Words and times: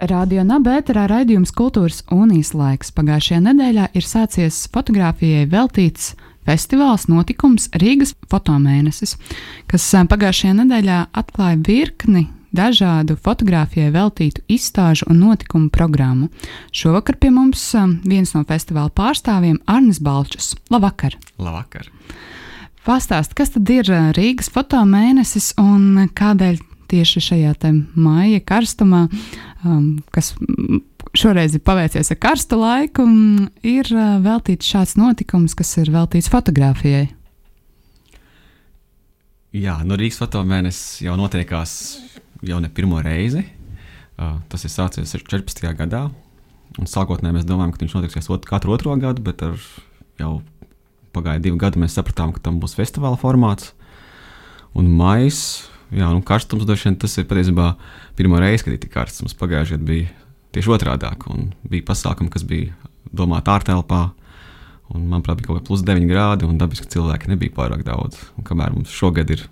Radio 0.00 0.40
Nabērā 0.48 1.02
raidījums 1.10 1.50
Kultūras 1.52 1.98
un 2.14 2.30
īslaiks. 2.32 2.88
Pagājušajā 2.96 3.40
nedēļā 3.44 3.88
ir 3.92 4.06
sācies 4.08 4.62
fotografijai 4.72 5.42
veltīts 5.50 6.14
festivāls 6.48 7.04
notikums 7.10 7.68
Rīgas 7.76 8.14
fotomēnesis, 8.32 9.18
kas 9.68 9.88
eh, 9.92 10.06
pagājušajā 10.08 10.54
nedēļā 10.62 11.00
atklāja 11.20 11.58
virkni 11.66 12.30
dažādu 12.56 13.18
fotografijai 13.20 13.92
veltītu 13.92 14.40
izstāžu 14.48 15.10
un 15.12 15.20
notikumu 15.20 15.68
programmu. 15.68 16.30
Šovakar 16.72 17.20
pie 17.20 17.34
mums 17.36 17.66
eh, 17.76 17.92
viens 18.08 18.32
no 18.32 18.46
festivāla 18.48 18.88
pārstāvjiem- 18.96 19.60
Arnis 19.76 20.00
Balčs. 20.00 20.54
Labvakar! 20.72 21.18
Labvakar! 21.36 21.92
Pastāst, 22.88 23.36
kas 23.36 23.52
tad 23.52 23.68
ir 23.68 23.92
eh, 23.92 24.10
Rīgas 24.16 24.48
fotomēnesis 24.48 25.52
un 25.60 26.08
kādēļ 26.08 26.64
tieši 26.90 27.22
šajā 27.22 27.54
māja 27.94 28.40
karstumā, 28.42 29.06
um, 29.64 30.00
kas 30.14 30.32
šoreiz 31.16 31.54
ir 31.56 31.62
paveicies 31.66 32.12
ar 32.12 32.18
karstu 32.20 32.58
laiku, 32.60 33.06
ir 33.66 33.88
uh, 33.94 34.18
veltīts 34.24 34.68
šāds 34.70 34.96
notikums, 35.00 35.56
kas 35.58 35.72
ir 35.82 35.90
veltīts 35.94 36.30
fotografijai. 36.32 37.08
Jā, 39.56 39.80
nu, 39.82 39.96
Rīgas 39.98 40.20
fotomēnesis 40.20 41.00
jau 41.02 41.16
notiekās 41.18 41.72
jau 42.46 42.60
ne 42.62 42.70
pirmo 42.70 43.00
reizi. 43.02 43.42
Uh, 44.20 44.38
tas 44.52 44.62
ir 44.66 44.70
sācies 44.70 45.16
14. 45.16 45.64
gadā. 45.78 46.04
Sākotnēji 46.86 47.34
mēs 47.34 47.48
domājām, 47.48 47.72
ka 47.74 47.82
viņš 47.82 47.96
notiksies 47.96 48.30
ot 48.30 48.46
katru 48.46 48.76
otro 48.76 48.94
gadu, 49.00 49.24
bet 49.26 49.42
ar 49.42 49.56
jau 50.20 50.36
pagāja 51.14 51.42
divi 51.42 51.58
gadi, 51.58 51.80
mēs 51.82 51.96
sapratām, 51.98 52.30
ka 52.34 52.42
tam 52.44 52.60
būs 52.62 52.76
festivāla 52.78 53.18
formāts. 53.18 53.72
Un 54.78 54.92
maijs 54.94 55.66
jā, 55.94 56.08
nu, 56.14 56.22
karstums 56.26 56.66
droši 56.68 56.88
vien 56.88 56.96
tas 57.02 57.16
ir 57.18 57.28
patiesībā 57.30 57.72
pirmā 58.18 58.40
reize, 58.42 58.64
kad 58.64 58.74
ir 58.74 58.80
tik 58.82 58.92
karsts. 58.94 59.22
Mums 59.24 59.36
pagājušajā 59.40 59.78
gadā 59.78 59.88
bija 59.90 60.08
tieši 60.54 60.72
otrādi. 60.76 61.12
Bija 61.70 61.86
pasākumi, 61.90 62.32
kas 62.32 62.46
bija 62.46 62.74
domāti 63.14 63.52
ārtelpā. 63.52 64.08
Un, 64.90 65.06
manuprāt, 65.06 65.38
bija 65.38 65.50
kaut 65.50 65.60
kāda 65.60 65.68
plus 65.68 65.84
9 65.86 66.10
grādi, 66.10 66.46
un 66.48 66.58
dabiski 66.58 66.90
cilvēki 66.90 67.30
nebija 67.30 67.54
pārāk 67.54 67.84
daudz. 67.86 68.18
Un 68.38 68.46
kamēr 68.46 68.74
mums 68.74 68.90
šogad 68.90 69.30
ir 69.30 69.46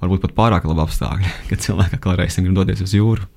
varbūt 0.00 0.24
pat 0.24 0.34
pārāk 0.38 0.66
labi 0.68 0.84
apstākļi, 0.86 1.32
kad 1.50 1.64
cilvēki 1.66 1.98
atkal 1.98 2.16
reizēm 2.18 2.48
grib 2.48 2.58
doties 2.62 2.82
uz 2.84 2.96
jūru. 2.96 3.28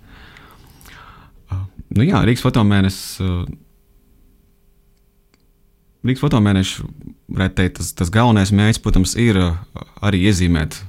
Uh, 1.51 1.65
nu 1.97 2.07
jā, 2.07 2.23
Rīgas 2.25 2.45
fotomēnesis. 2.45 3.19
Uh, 3.19 3.43
Rīgas 6.05 6.23
fotomēneša, 6.23 6.87
varētu 7.35 7.59
teikt, 7.59 7.79
tas, 7.81 7.91
tas 7.99 8.13
galvenais 8.13 8.53
mērķis, 8.55 8.81
protams, 8.85 9.17
ir 9.19 9.41
uh, 9.41 9.59
arī 10.05 10.23
iezīmēt 10.29 10.79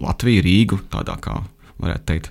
Latviju, 0.00 0.44
Rīgu, 0.44 0.80
tādā 0.92 1.16
kā 1.22 1.40
varētu 1.80 2.06
teikt, 2.08 2.30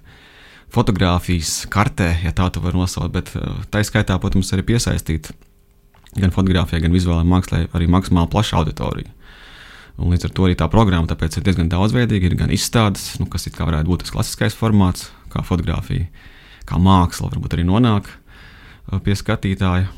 fotografijas 0.73 1.63
kartē, 1.71 2.11
ja 2.23 2.33
tā 2.35 2.49
tu 2.53 2.61
vari 2.63 2.77
nosaukt, 2.77 3.13
bet 3.13 3.31
eh, 3.37 3.61
tā 3.71 3.83
izskaitā, 3.83 4.17
protams, 4.21 4.51
arī 4.53 4.65
piesaistīt 4.73 5.31
gan 6.17 6.33
fotografijai, 6.33 6.83
gan 6.85 6.93
vizuālajai 6.93 7.29
mākslai 7.29 7.63
arī 7.77 7.89
maksimāli 7.91 8.31
plašu 8.33 8.59
auditoriju. 8.61 9.15
Un 9.99 10.13
līdz 10.13 10.29
ar 10.29 10.33
to 10.35 10.45
arī 10.47 10.55
tā 10.55 10.69
programma 10.71 11.17
ir 11.19 11.43
diezgan 11.43 11.69
daudzveidīga. 11.69 12.29
Ir 12.29 12.35
gan 12.39 12.53
izstādes, 12.55 13.17
nu, 13.19 13.27
kas 13.27 13.49
varētu 13.51 13.89
būt 13.89 14.05
tas 14.05 14.13
klasiskais 14.15 14.55
formāts, 14.55 15.09
kā 15.33 15.43
fotografija, 15.43 16.07
kā 16.69 16.79
māksla, 16.79 17.33
varbūt 17.33 17.57
arī 17.57 17.65
nonāk 17.67 18.07
eh, 18.07 18.99
pie 19.03 19.17
skatītāja. 19.17 19.89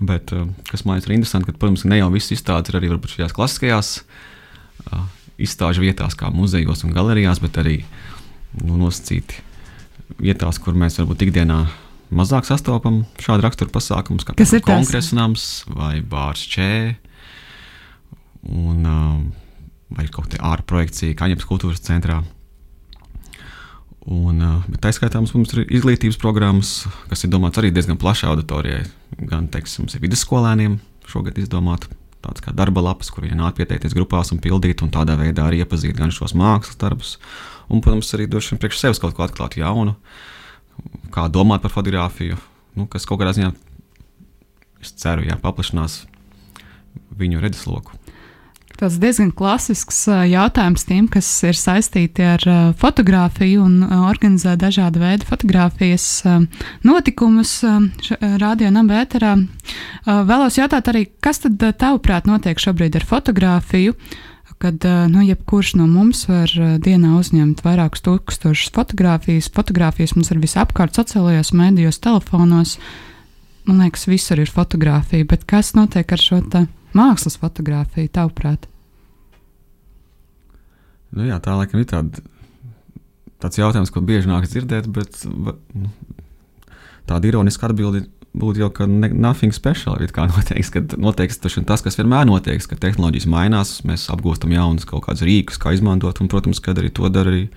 Bet 0.00 0.34
eh, 0.36 0.44
kas 0.68 0.84
man 0.84 1.00
ir 1.00 1.16
interesanti, 1.16 1.48
ka, 1.48 1.56
protams, 1.56 1.86
ne 1.88 2.02
jau 2.02 2.10
visas 2.12 2.36
izstādes 2.36 2.70
ir 2.70 2.80
arī 2.80 2.92
šajās 2.92 3.36
klasiskajās 3.36 3.94
izstāžu 5.42 5.84
vietās, 5.84 6.16
kā 6.18 6.30
muzejos 6.34 6.84
un 6.86 6.94
galerijās, 6.96 7.40
bet 7.42 7.60
arī 7.62 7.80
nu, 8.60 8.76
nosacīti 8.80 9.42
vietās, 10.20 10.58
kur 10.62 10.76
mēs 10.78 10.98
varbūt 11.00 11.28
ikdienā 11.28 11.60
mazāk 12.10 12.48
sastopam 12.48 13.04
šādu 13.22 13.46
raksturu 13.46 13.72
pasākumus, 13.74 14.26
kā 14.26 14.34
kongresa 14.66 15.16
nams 15.18 15.46
vai 15.70 16.00
bārs 16.02 16.42
čē. 16.50 16.72
Un, 18.50 18.84
uh, 18.88 19.20
vai 19.92 20.06
kaut 20.08 20.30
kāda 20.30 20.40
ārprojekcija, 20.54 21.16
kā 21.18 21.28
Ņemts 21.28 21.48
kultūras 21.48 21.82
centrā. 21.84 22.22
Un, 24.08 24.40
uh, 24.40 24.62
bet 24.64 24.80
tā 24.86 24.94
skaitā 24.96 25.20
mums, 25.20 25.34
mums 25.36 25.52
ir 25.54 25.66
izglītības 25.68 26.16
programmas, 26.20 26.72
kas 27.10 27.26
ir 27.26 27.32
domāts 27.34 27.60
arī 27.60 27.68
diezgan 27.74 28.00
plašai 28.00 28.30
auditorijai. 28.32 28.86
Gan, 29.20 29.50
teiksim, 29.52 29.90
vidusskolēniem 30.00 30.78
šogad 31.10 31.36
izdomāta 31.42 31.99
tāds 32.24 32.44
kā 32.44 32.52
darba 32.56 32.82
lapas, 32.84 33.10
kur 33.12 33.24
viņi 33.24 33.38
nāk 33.38 33.56
pieteikties 33.58 33.96
grupās 33.96 34.32
un 34.34 34.40
pildīt, 34.42 34.84
un 34.84 34.92
tādā 34.92 35.16
veidā 35.20 35.46
arī 35.46 35.62
iepazīt 35.64 35.96
gan 35.98 36.12
šos 36.14 36.34
mākslas 36.36 36.78
darbus, 36.80 37.14
un, 37.68 37.80
protams, 37.80 38.12
arī 38.16 38.28
vien 38.30 38.60
priekš 38.60 38.82
sevis 38.82 39.02
kaut 39.02 39.16
ko 39.16 39.24
atklāt 39.26 39.56
jaunu, 39.60 39.96
kā 41.14 41.28
domāt 41.32 41.64
par 41.64 41.72
fotografiju, 41.74 42.38
nu, 42.76 42.88
kas 42.90 43.08
kaut 43.08 43.22
kādā 43.22 43.34
ziņā, 43.36 43.52
es 44.84 44.92
ceru, 45.00 45.26
jā, 45.28 45.36
paplašinās 45.40 46.02
viņu 47.20 47.42
redzesloku. 47.42 47.99
Tas 48.80 48.94
diezgan 48.96 49.28
klasisks 49.36 50.06
jautājums 50.08 50.86
tiem, 50.88 51.04
kas 51.12 51.26
ir 51.44 51.58
saistīti 51.58 52.24
ar 52.24 52.44
fotografiju 52.80 53.66
un 53.66 53.82
organizē 53.84 54.54
dažādu 54.56 55.02
veidu 55.02 55.28
fotografijas 55.28 56.06
notikumus 56.88 57.58
radio 58.40 58.70
nabērā. 58.72 59.34
Vēlos 60.08 60.56
jautāt 60.56 60.88
arī, 60.88 61.04
kas 61.20 61.42
tad 61.44 61.60
tavuprāt 61.60 62.24
notiek 62.30 62.56
šobrīd 62.56 62.96
ar 62.96 63.04
fotografiju? 63.12 63.98
Kad 64.60 64.88
nu, 65.12 65.26
jebkurš 65.28 65.74
no 65.76 65.84
mums 65.84 66.24
var 66.32 66.48
dienā 66.80 67.12
uzņemt 67.20 67.60
vairākus 67.64 68.00
tūkstošus 68.08 68.72
fotografijas, 68.72 69.52
fotografijas 69.52 70.16
mums 70.16 70.32
ir 70.32 70.40
visapkārt, 70.40 70.96
sociālajos 70.96 71.52
mēdījos, 71.52 72.00
telefonos. 72.00 72.78
Man 73.68 73.84
liekas, 73.84 74.08
visur 74.08 74.40
ir 74.40 74.48
fotografija, 74.48 75.28
bet 75.28 75.44
kas 75.44 75.74
notiek 75.76 76.16
ar 76.16 76.28
šo 76.30 76.40
mākslas 76.96 77.38
fotografiju, 77.40 78.10
tavuprāt? 78.14 78.68
Nu, 81.10 81.26
jā, 81.26 81.40
tā 81.42 81.56
laikam 81.58 81.82
ir 81.82 81.88
tāda, 81.90 82.22
tāds 83.42 83.58
jautājums, 83.58 83.90
ko 83.90 84.02
bieži 84.06 84.30
nāk 84.30 84.46
dzirdēt, 84.46 84.86
bet 84.94 85.22
nu, 85.26 85.90
tāda 87.10 87.30
ironiska 87.30 87.66
atbilde 87.70 88.06
būtu 88.30 88.62
jau, 88.62 88.68
ka 88.74 88.86
ne, 88.86 89.10
nothing 89.10 89.54
special. 89.54 89.98
Kā 90.14 90.28
noteikts, 90.30 90.70
ka 90.74 90.82
noteikts 91.00 91.40
tas, 91.42 91.82
kas 91.82 91.98
vienmēr 91.98 92.28
notiek, 92.28 92.62
ka 92.62 92.78
tehnoloģijas 92.78 93.28
mainās, 93.30 93.72
mēs 93.86 94.06
apgūstam 94.14 94.54
jaunus 94.54 94.86
kaut 94.88 95.08
kādus 95.08 95.26
rīkus, 95.26 95.58
kā 95.60 95.74
izmantot, 95.74 96.22
un, 96.22 96.30
protams, 96.30 96.62
ka 96.62 96.76
arī 96.76 96.92
to 96.94 97.10
dara 97.10 97.32
arī, 97.32 97.48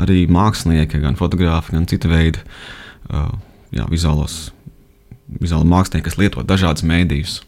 arī 0.00 0.24
mākslinieki, 0.30 1.00
gan 1.04 1.16
fotografi, 1.20 1.76
gan 1.76 1.88
citu 1.88 2.12
veidu 2.12 2.42
uh, 3.08 3.32
jā, 3.72 3.88
vizuālos. 3.88 4.50
Vizuāli 5.40 5.70
mākslinieki, 5.70 6.08
kas 6.10 6.20
lieto 6.20 6.44
dažādas 6.44 6.84
mēdījus. 6.84 7.40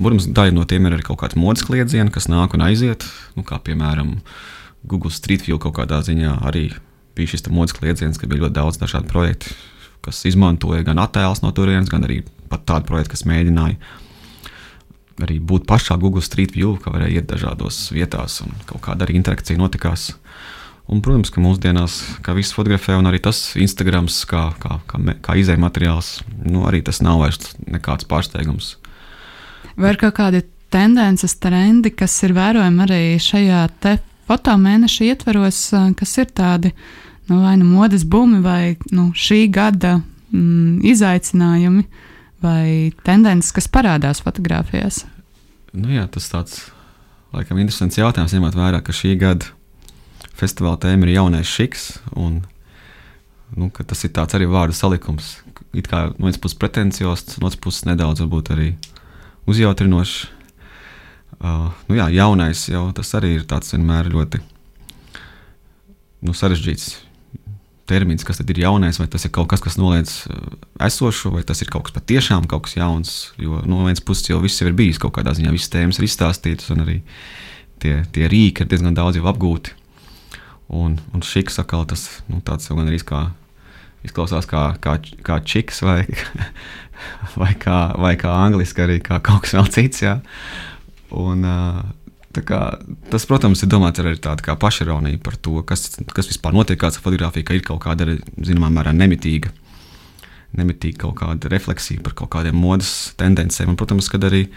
Protams, 0.00 0.30
daļa 0.32 0.56
no 0.56 0.64
tiem 0.64 0.86
ir 0.88 0.96
arī 0.96 1.04
kaut 1.04 1.20
kāds 1.20 1.36
modes 1.36 1.62
kliedziens, 1.66 2.12
kas 2.14 2.30
nāk 2.32 2.56
un 2.56 2.64
aiziet, 2.64 3.04
nu, 3.36 3.44
kā 3.44 3.58
piemēram 3.60 4.14
uh, 4.16 4.38
Google 4.82 5.10
Street 5.10 5.44
View 5.44 5.60
kaut 5.60 5.76
kādā 5.76 6.00
ziņā 6.04 6.38
arī 6.46 6.70
bija 7.16 7.34
šis 7.34 7.48
modes 7.52 7.74
kliedziens, 7.76 8.18
ka 8.18 8.28
bija 8.30 8.46
ļoti 8.46 8.56
daudz 8.56 8.80
dažādu 8.80 9.10
projektu, 9.10 9.52
kas 10.04 10.22
izmantoja 10.28 10.84
gan 10.86 11.00
attēlus 11.02 11.42
no 11.44 11.52
turienes, 11.52 11.90
gan 11.92 12.06
arī 12.06 12.22
tādu 12.48 12.86
projektu, 12.88 13.14
kas 13.14 13.26
mēģināja 13.28 13.76
arī 15.20 15.36
būt 15.36 15.66
pašā 15.68 15.98
Google 16.00 16.24
Street 16.24 16.54
View, 16.56 16.78
ka 16.80 16.94
varēja 16.94 17.20
iet 17.20 17.28
dažādos 17.28 17.90
vietās 17.92 18.38
un 18.40 18.54
kaut 18.64 18.80
kāda 18.86 19.04
arī 19.04 19.18
interakcija 19.18 19.60
notikās. 19.60 20.14
Un, 20.90 21.02
protams, 21.04 21.28
ka 21.30 21.42
mūsdienās, 21.44 21.98
kā 22.24 22.32
viss 22.34 22.56
fotografē, 22.56 22.96
un 22.98 23.06
arī 23.06 23.20
tas 23.22 23.52
Instagram, 23.60 24.08
kā, 24.26 24.46
kā, 24.58 24.78
kā, 24.88 25.02
kā 25.22 25.36
izējai 25.38 25.60
materiāls, 25.60 26.08
nu, 26.40 26.64
arī 26.66 26.80
tas 26.82 27.02
nav 27.04 27.20
vairs 27.20 27.52
nekāds 27.68 28.08
pārsteigums. 28.10 28.72
Vai 29.80 29.94
ir 29.94 30.00
kaut 30.00 30.16
kādi 30.18 30.42
tendences, 30.70 31.34
trendi, 31.42 31.92
kas 31.94 32.14
ir 32.26 32.34
vērojami 32.36 32.84
arī 32.86 33.02
šajā 33.22 33.64
fotomēneša 34.30 35.08
ietveros, 35.10 35.62
kas 35.98 36.18
ir 36.22 36.30
tādi 36.30 36.70
nu, 37.30 37.40
vai 37.42 37.56
nu 37.58 37.66
modes 37.66 38.04
bumi, 38.06 38.40
vai 38.44 38.76
nu, 38.94 39.10
šī 39.14 39.44
gada 39.50 39.98
mm, 40.30 40.82
izaicinājumi, 40.92 41.86
vai 42.42 42.92
tendences, 43.06 43.52
kas 43.54 43.70
parādās 43.70 44.22
fotografijās? 44.22 45.04
Nu, 45.74 45.90
jā, 45.94 46.06
tas 46.10 46.30
tāds 46.30 46.60
laikam 47.34 47.58
interesants 47.62 47.98
jautājums, 47.98 48.34
ņemot 48.34 48.58
vērā, 48.58 48.82
ka 48.82 48.94
šī 48.94 49.14
gada 49.20 49.50
festivāla 50.38 50.80
tēma 50.82 51.06
ir 51.06 51.16
jaunais 51.18 51.50
šiks. 51.50 51.90
Un, 52.18 52.40
nu, 53.58 53.70
tas 53.70 54.06
ir 54.06 54.14
arī 54.22 54.48
vārdu 54.50 54.76
salikums. 54.76 55.36
It 55.76 55.86
kā 55.90 56.08
no 56.16 56.26
vienas 56.26 56.40
puses 56.42 56.58
pretenciozs, 56.58 57.38
no 57.38 57.46
otras 57.46 57.60
puses 57.62 57.86
nedaudz 57.86 58.24
arī 58.24 58.72
uzjautrinošs. 59.50 60.16
Uh, 61.40 61.70
nu 61.88 61.96
jā, 61.96 62.10
jaunais 62.12 62.66
jau 62.68 62.90
tas 62.96 63.14
arī 63.16 63.38
ir 63.38 63.46
tāds 63.48 63.72
vienmēr 63.72 64.10
ļoti 64.12 64.42
nu, 66.26 66.34
sarežģīts 66.36 66.90
termins, 67.90 68.24
kas 68.26 68.38
tad 68.38 68.50
ir 68.52 68.60
jaunais, 68.62 69.00
vai 69.00 69.08
tas 69.10 69.24
ir 69.26 69.32
kaut 69.34 69.48
kas, 69.50 69.62
kas 69.64 69.78
noliedz 69.80 70.22
esošu, 70.86 71.32
vai 71.34 71.42
tas 71.46 71.62
ir 71.64 71.70
kaut 71.72 71.88
kas 71.88 71.96
patiešām 71.96 72.46
kaut 72.50 72.68
kas 72.68 72.76
jauns. 72.78 73.14
Jo 73.40 73.62
no 73.66 73.82
vienas 73.86 74.04
puses 74.04 74.30
jau 74.30 74.38
viss 74.42 74.60
jau 74.60 74.68
ir 74.70 74.76
bijis 74.78 75.00
kaut 75.02 75.16
kādā 75.16 75.34
ziņā, 75.36 75.52
visas 75.54 75.72
tēmas 75.72 75.98
ir 75.98 76.06
izstāstītas, 76.06 76.70
un 76.74 76.84
arī 76.84 77.00
tie, 77.82 78.00
tie 78.14 78.30
rīki 78.30 78.64
ir 78.64 78.70
diezgan 78.70 78.96
daudz 78.96 79.18
jau 79.18 79.26
apgūti. 79.30 79.74
Un, 80.70 81.00
un 81.10 81.24
šis 81.26 81.58
atkal 81.58 81.88
tas 81.90 82.06
nu, 82.30 82.38
tāds 82.46 82.68
jau 82.68 82.78
gan 82.78 82.92
arī 82.92 83.00
kā 83.02 83.24
izklausās 84.06 84.46
kā, 84.48 84.70
kā, 84.80 84.94
kā 85.26 85.40
čiks 85.44 85.82
vai, 85.82 86.04
vai, 87.40 87.54
kā, 87.60 87.78
vai 88.00 88.16
kā 88.20 88.32
angliski 88.46 88.84
arī 88.84 88.98
kā 89.04 89.20
kaut 89.24 89.46
kas 89.46 89.56
vēl 89.58 89.70
cits. 89.74 90.04
Jā. 90.04 90.18
Un, 91.16 91.46
kā, 92.38 92.60
tas, 93.10 93.26
protams, 93.26 93.62
ir 93.64 93.70
domāts 93.72 94.02
arī 94.02 94.14
tāda 94.22 94.56
pašironija 94.60 95.20
par 95.24 95.38
to, 95.42 95.60
kas, 95.66 95.88
kas 96.14 96.30
vispār 96.30 96.54
notiek 96.56 96.82
ar 96.86 96.94
fotografiju, 96.94 97.46
ka 97.46 97.56
ir 97.56 97.66
kaut 97.66 97.82
kāda 97.84 98.06
arī, 98.06 98.20
zināmā 98.46 98.70
mērā, 98.78 98.94
nemitīga. 98.96 99.52
Nemitīgi 100.58 100.98
kaut 100.98 101.14
kāda 101.20 101.46
refleksija 101.52 102.02
par 102.02 102.16
kaut 102.18 102.32
kādiem 102.32 102.56
modes 102.58 103.12
tendencēm, 103.20 103.70
un, 103.70 103.76
protams, 103.78 104.08
arī, 104.18 104.48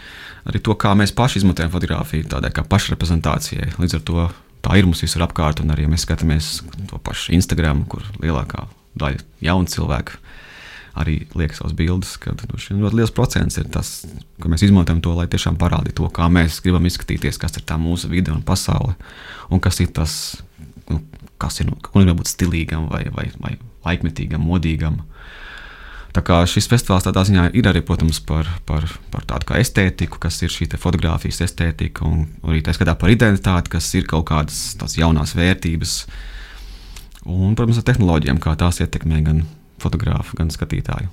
arī 0.49 0.61
to, 0.65 0.73
kā 0.73 0.95
mēs 0.97 1.13
paši 1.13 1.43
izmantojam 1.43 1.69
fotografiju, 1.73 2.25
tādai 2.31 2.49
kā 2.49 2.63
pašreprezentācijai. 2.65 3.75
Līdz 3.77 3.99
ar 3.99 4.01
to 4.07 4.23
tā 4.65 4.79
ir 4.79 4.87
mums 4.89 5.03
visur 5.05 5.21
apkārt, 5.27 5.61
un 5.61 5.69
arī 5.69 5.85
ja 5.85 5.91
mēs 5.91 6.07
skatāmies 6.07 6.47
to 6.89 6.97
pašu 6.97 7.35
Instagram, 7.37 7.83
kur 7.85 8.01
lielākā 8.23 8.65
daļa 8.97 9.21
jaunu 9.45 9.69
cilvēku 9.69 10.17
arī 10.99 11.23
liek 11.37 11.55
savas 11.57 11.73
bildes, 11.77 12.15
ka 12.21 12.35
ļoti 12.37 12.97
liels 12.99 13.13
procents 13.15 13.57
ir 13.57 13.69
tas, 13.73 14.03
ka 14.41 14.51
mēs 14.51 14.65
izmantojam 14.67 15.01
to, 15.03 15.15
lai 15.17 15.25
tiešām 15.31 15.57
parādītu 15.61 16.03
to, 16.03 16.09
kā 16.13 16.29
mēs 16.29 16.59
gribam 16.65 16.85
izskatīties, 16.89 17.39
kas 17.41 17.57
ir 17.57 17.65
tā 17.69 17.79
mūsu 17.81 18.11
vide 18.11 18.33
un 18.33 18.43
pasaule, 18.45 18.93
un 19.49 19.61
kas 19.63 19.81
ir 19.81 19.89
tas, 19.95 20.15
nu, 20.91 21.01
kas 21.41 21.61
ir, 21.63 21.71
ko 21.81 21.97
gribam 21.97 22.19
būt 22.21 22.29
stilīgam 22.29 22.85
vai, 22.91 23.07
vai, 23.15 23.31
vai 23.41 23.55
laikmetīgam, 23.87 24.45
modīgam. 24.45 25.01
Tā 26.13 26.21
kā 26.21 26.43
šis 26.45 26.69
festivāls 26.69 27.07
tādā 27.07 27.23
ziņā 27.25 27.47
ir 27.57 27.65
arī, 27.71 27.81
protams, 27.81 28.19
par, 28.21 28.45
par, 28.69 28.85
par 29.09 29.25
tādu 29.25 29.49
kā 29.49 29.57
estētiku, 29.57 30.19
kas 30.21 30.37
ir 30.45 30.53
šī 30.53 30.69
fotografijas 30.77 31.41
estētika, 31.47 32.05
un 32.05 32.27
arī 32.45 32.61
tā 32.61 32.75
skatā 32.77 32.93
par 33.01 33.09
identitāti, 33.09 33.73
kas 33.73 33.89
ir 33.97 34.05
kaut 34.05 34.27
kādas 34.29 34.75
tās 34.77 34.93
jaunās 34.99 35.33
vērtības, 35.33 35.95
un, 37.25 37.57
protams, 37.57 37.81
ar 37.81 37.89
tehnoloģijām, 37.89 38.43
kā 38.45 38.53
tās 38.61 38.83
ietekmē 38.85 39.23
gan 39.25 39.41
fotografu, 39.81 40.37
gan 40.39 40.51
skatītāju. 40.53 41.09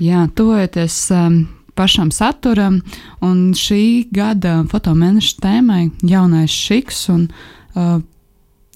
Jā, 0.00 0.24
tuvojoties 0.32 0.96
um, 1.12 1.42
pašam 1.76 2.08
saturam, 2.14 2.80
un 3.24 3.50
šī 3.56 4.10
gada 4.14 4.62
fotomēneša 4.70 5.42
tēmai- 5.44 5.90
jaunais 6.14 6.54
šiks. 6.54 7.08
Un, 7.12 7.28
uh, 7.74 8.00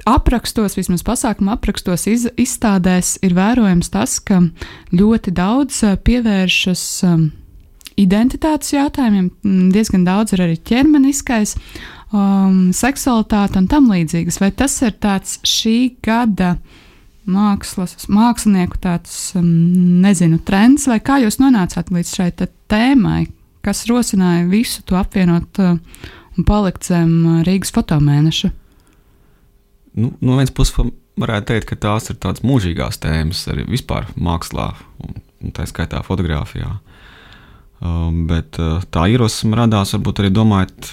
aprakstos, 0.04 0.76
vismaz 0.76 1.02
pasākuma 1.06 1.54
aprakstos, 1.56 2.06
iz, 2.06 2.26
izstādēs 2.36 3.18
ir 3.22 3.32
vērojams 3.34 3.90
tas, 3.90 4.18
ka 4.20 4.42
ļoti 4.92 5.32
daudz 5.32 5.82
uh, 5.84 5.96
pievēršas 5.96 6.84
um, 7.08 7.30
identitātes 7.96 8.74
jautājumiem, 8.74 9.30
diezgan 9.72 10.04
daudz 10.04 10.34
ir 10.34 10.44
arī 10.44 10.58
ķermeniskais, 10.58 11.56
um, 12.12 12.72
seksualitāte 12.74 13.56
un 13.62 13.68
tam 13.70 13.88
līdzīgas. 13.88 14.40
Vai 14.42 14.50
tas 14.50 14.76
ir 14.82 14.98
tāds 15.00 15.38
šī 15.46 15.94
gada 16.02 16.56
uh, 16.58 16.83
mākslas, 17.30 17.96
mākslinieku 18.12 18.78
tāds, 18.82 19.14
um, 19.38 19.46
nezinu, 20.04 20.40
trends, 20.44 20.88
vai 20.90 21.00
kā 21.04 21.20
jūs 21.22 21.40
nonācāt 21.40 21.92
līdz 21.94 22.12
šai 22.18 22.28
tēmai, 22.70 23.24
kas 23.64 23.84
rosināja 23.88 24.44
visu 24.50 24.84
to 24.88 24.98
apvienot 25.00 25.62
uh, 25.62 25.78
un 26.36 26.48
palikt 26.48 26.90
zem 26.90 27.14
uh, 27.22 27.40
Rīgas 27.46 27.72
fotomēneša? 27.74 28.52
Nu, 29.94 30.10
no 30.20 30.38
vienas 30.40 30.52
puses, 30.54 30.74
varētu 31.20 31.52
teikt, 31.52 31.68
ka 31.70 31.80
tās 31.86 32.10
ir 32.10 32.18
tādas 32.22 32.44
mūžīgās 32.46 32.98
tēmas 33.02 33.44
arī 33.52 33.66
vispār 33.70 34.08
mākslā, 34.18 34.72
un, 35.04 35.22
un 35.44 35.54
tā 35.54 35.66
skaitā 35.70 36.02
fotografijā. 36.06 36.76
Um, 37.84 38.24
bet 38.30 38.58
uh, 38.62 38.84
tā 38.92 39.08
ierosme 39.12 39.56
radās 39.58 39.92
varbūt 39.96 40.22
arī 40.22 40.32
domājot 40.34 40.92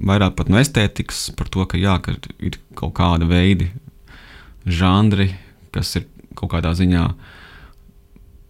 vairāk 0.00 0.40
no 0.48 0.58
estētikas, 0.60 1.28
par 1.36 1.48
to, 1.52 1.64
ka, 1.68 1.78
jā, 1.80 1.98
ka 2.02 2.16
ir 2.40 2.58
kaut 2.78 2.94
kāda 2.96 3.28
veidi, 3.28 3.70
žanri, 4.66 5.30
kas 5.74 5.94
ir 6.00 6.06
kaut 6.38 6.52
kādā 6.54 6.72
ziņā 6.76 7.06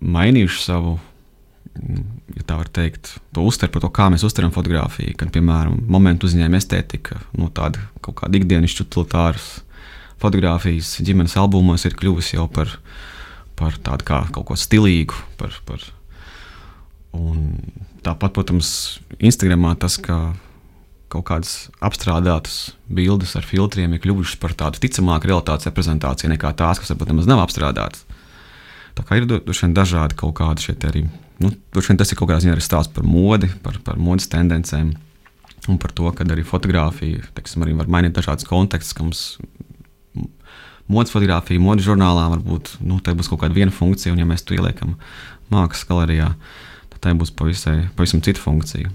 mainījuši 0.00 0.60
savu, 0.64 0.96
ja 2.36 2.44
tā 2.48 2.58
var 2.60 2.70
teikt, 2.72 3.14
to 3.34 3.44
uztveri 3.46 3.72
par 3.74 3.84
to, 3.84 3.90
kā 3.94 4.08
mēs 4.12 4.24
uztveram 4.26 4.52
fotografiju. 4.54 5.14
Kad, 5.20 5.32
piemēram, 5.34 5.78
momentu 5.90 6.28
uzņēma 6.28 6.60
estētika, 6.60 7.20
no 7.36 7.50
tāda 7.54 7.82
kaut 8.04 8.20
kāda 8.22 8.40
ikdienas 8.40 8.76
utilitāras 8.80 9.48
fotografijas 10.20 10.98
ģimenes 11.04 11.36
albumos 11.40 11.86
ir 11.88 11.96
kļuvusi 11.96 12.36
jau 12.36 12.46
par, 12.52 12.72
par 13.56 13.78
tādu 13.80 14.08
kā 14.08 14.20
kaut 14.34 14.50
ko 14.50 14.58
stilīgu. 14.58 15.16
Par, 15.40 15.56
par, 15.68 15.84
tāpat, 18.04 18.34
protams, 18.36 19.00
Instagramā 19.18 19.74
tas, 19.80 19.96
ka 20.00 20.32
kaut 21.10 21.26
kādas 21.28 21.54
apstrādātas 21.82 22.72
bildes 22.86 23.34
ar 23.38 23.46
filtriem 23.46 23.92
ir 23.96 24.02
kļuvušas 24.04 24.38
par 24.42 24.54
tādu 24.58 24.80
ticamāku 24.82 25.30
realitātes 25.30 25.68
reprezentāciju 25.68 26.30
nekā 26.32 26.52
tās, 26.58 26.80
kas 26.80 26.92
varbūt 26.94 27.12
nemaz 27.12 27.28
nav 27.30 27.42
apstrādātas. 27.44 28.06
Tā 28.98 29.06
kā 29.06 29.18
ir 29.18 29.26
vien 29.26 29.74
dažādi 29.74 30.18
kaut 30.18 30.36
kādi 30.38 30.66
šeit 30.68 30.84
arī. 30.86 31.04
Nu, 31.40 31.52
tas 31.72 31.88
ir 31.90 32.18
kaut 32.18 32.28
kādā 32.28 32.42
ziņā 32.44 32.56
arī 32.56 32.64
stāsts 32.64 32.92
par 32.94 33.06
modi, 33.06 33.48
par, 33.64 33.78
par 33.84 33.98
modes 33.98 34.28
tendencēm 34.30 34.92
un 35.68 35.78
par 35.80 35.92
to, 35.96 36.08
ka 36.16 36.24
arī 36.24 36.44
fotografija 36.46 37.24
teiksim, 37.36 37.64
arī 37.64 37.76
var 37.78 37.90
mainīt 37.92 38.16
dažādas 38.16 38.48
kontekstus, 38.48 38.96
ka 38.96 39.04
mums 39.04 39.22
modes 40.90 41.12
fotografija, 41.14 41.62
modes 41.62 41.86
žurnālā 41.86 42.26
varbūt 42.34 42.74
nu, 42.84 42.98
tā 43.04 43.14
būs 43.16 43.30
kaut 43.30 43.44
kāda 43.44 43.56
viena 43.56 43.74
funkcija, 43.74 44.14
un 44.14 44.22
ja 44.22 44.28
mēs 44.28 44.44
to 44.46 44.56
ieliekam 44.56 44.96
mākslas 45.52 45.86
galerijā, 45.88 46.32
tad 46.92 47.02
tā 47.06 47.14
būs 47.18 47.32
pavisai, 47.36 47.78
pavisam 47.96 48.22
cita 48.24 48.42
funkcija. 48.42 48.90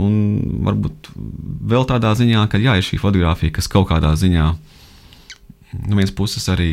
Un 0.00 0.14
varbūt 0.64 1.12
vēl 1.68 1.84
tādā 1.88 2.14
ziņā, 2.16 2.46
ka 2.48 2.60
jā, 2.62 2.78
ir 2.78 2.86
šī 2.86 3.00
fotografija, 3.02 3.52
kas 3.58 3.68
kaut 3.72 3.90
kādā 3.90 4.14
ziņā 4.16 4.46
no 5.72 5.96
vienas 5.96 6.12
puses 6.16 6.48
arī 6.52 6.70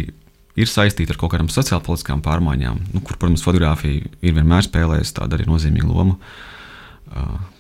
ir 0.60 0.70
saistīta 0.70 1.14
ar 1.14 1.20
kaut 1.20 1.34
kādām 1.34 1.50
sociālpolitiskām 1.52 2.24
pārmaiņām, 2.26 2.80
nu, 2.94 3.02
kur, 3.06 3.20
protams, 3.20 3.44
fotografija 3.46 4.10
ir 4.20 4.36
vienmēr 4.36 4.66
spēlējusi 4.68 5.16
tādu 5.20 5.38
arī 5.38 5.48
nozīmīgu 5.48 5.92
lomu. 5.92 6.18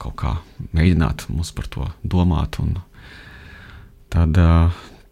Kaut 0.01 0.15
kā 0.19 0.35
mēģināt 0.77 1.25
mums 1.31 1.53
par 1.55 1.69
to 1.71 1.87
domāt. 2.03 2.59
Tad, 4.13 4.37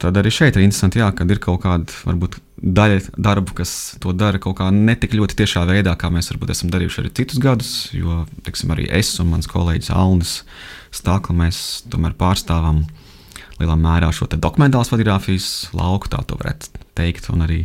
tad 0.02 0.18
arī 0.20 0.32
šeit 0.34 0.58
ir 0.58 0.66
interesanti, 0.66 1.02
jā, 1.02 1.10
kad 1.16 1.32
ir 1.32 1.42
kaut 1.44 1.64
kāda 1.66 1.94
varbūt 2.06 2.38
daļa 2.58 3.02
darbu, 3.22 3.54
kas 3.60 3.72
to 4.02 4.14
dara 4.18 4.42
kaut 4.42 4.58
kā 4.60 4.70
ne 4.74 4.96
tik 4.98 5.14
ļoti 5.18 5.38
tiešā 5.42 5.64
veidā, 5.70 5.94
kā 6.00 6.10
mēs 6.14 6.32
varbūt 6.34 6.54
esam 6.54 6.72
darījuši 6.74 7.04
arī 7.04 7.14
citus 7.20 7.42
gadus. 7.42 7.74
Jo, 7.94 8.24
teiksim, 8.46 8.74
arī 8.74 8.88
es 9.00 9.14
un 9.22 9.32
mans 9.34 9.50
kolēģis 9.50 9.94
Alnis 9.94 10.40
Stākla 10.96 11.36
mēs 11.36 11.60
tomēr 11.92 12.16
pārstāvam 12.18 12.86
lielā 13.60 13.78
mērā 13.78 14.10
šo 14.14 14.30
dokumentālās 14.32 14.90
fotografijas 14.94 15.70
lauku, 15.78 16.10
tā 16.10 16.22
varētu 16.30 16.86
teikt. 16.98 17.30
Un 17.34 17.46
arī 17.46 17.64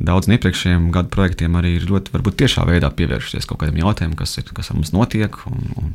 daudziem 0.00 0.36
iepriekšējiem 0.38 0.90
gadu 0.94 1.12
projektiem 1.14 1.58
arī 1.60 1.76
ir 1.78 1.88
ļoti 1.90 2.14
varbūt 2.14 2.38
tiešā 2.42 2.66
veidā 2.68 2.90
pievēršties 2.94 3.48
kaut 3.50 3.62
kādiem 3.62 3.82
jautājumiem, 3.82 4.16
kas, 4.18 4.38
ir, 4.40 4.48
kas 4.56 4.72
ar 4.72 4.78
mums 4.80 4.94
notiek. 4.96 5.36
Un, 5.50 5.66
un, 5.82 5.92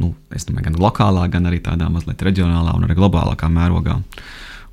nu, 0.00 0.12
domāju, 0.30 0.66
gan 0.68 0.80
lokālā, 0.80 1.26
gan 1.32 1.48
arī 1.48 1.60
tādā 1.64 1.88
mazliet 1.92 2.22
reģionālā 2.26 2.74
un 2.76 2.86
arī 2.86 2.96
globālākā 2.98 3.48
mērogā. 3.52 3.98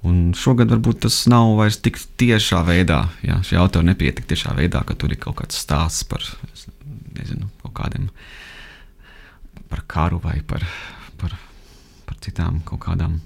Un 0.03 0.34
šogad 0.36 0.72
varbūt 0.74 1.06
tas 1.06 1.22
nav 1.32 1.53
vairs 1.56 1.80
tik 1.80 2.00
tiešā 2.20 2.60
veidā. 2.68 3.06
Jā, 3.24 3.39
šie 3.48 3.56
autori 3.62 3.88
nepietika 3.88 4.34
tiešā 4.34 4.56
veidā, 4.58 4.82
ka 4.84 4.98
tur 5.00 5.13
ir 5.15 5.22
kaut 5.22 5.38
kāds 5.39 5.62
stāsts 5.63 6.03
par 6.08 6.25
nezinu, 7.15 7.48
kaut 7.63 7.75
kādiem 7.77 8.10
par 9.72 9.86
karu 9.88 10.20
vai 10.22 10.42
par, 10.46 10.65
par, 11.22 11.38
par 12.06 12.20
citām 12.22 12.60
kaut 12.68 12.84
kādām 12.84 13.22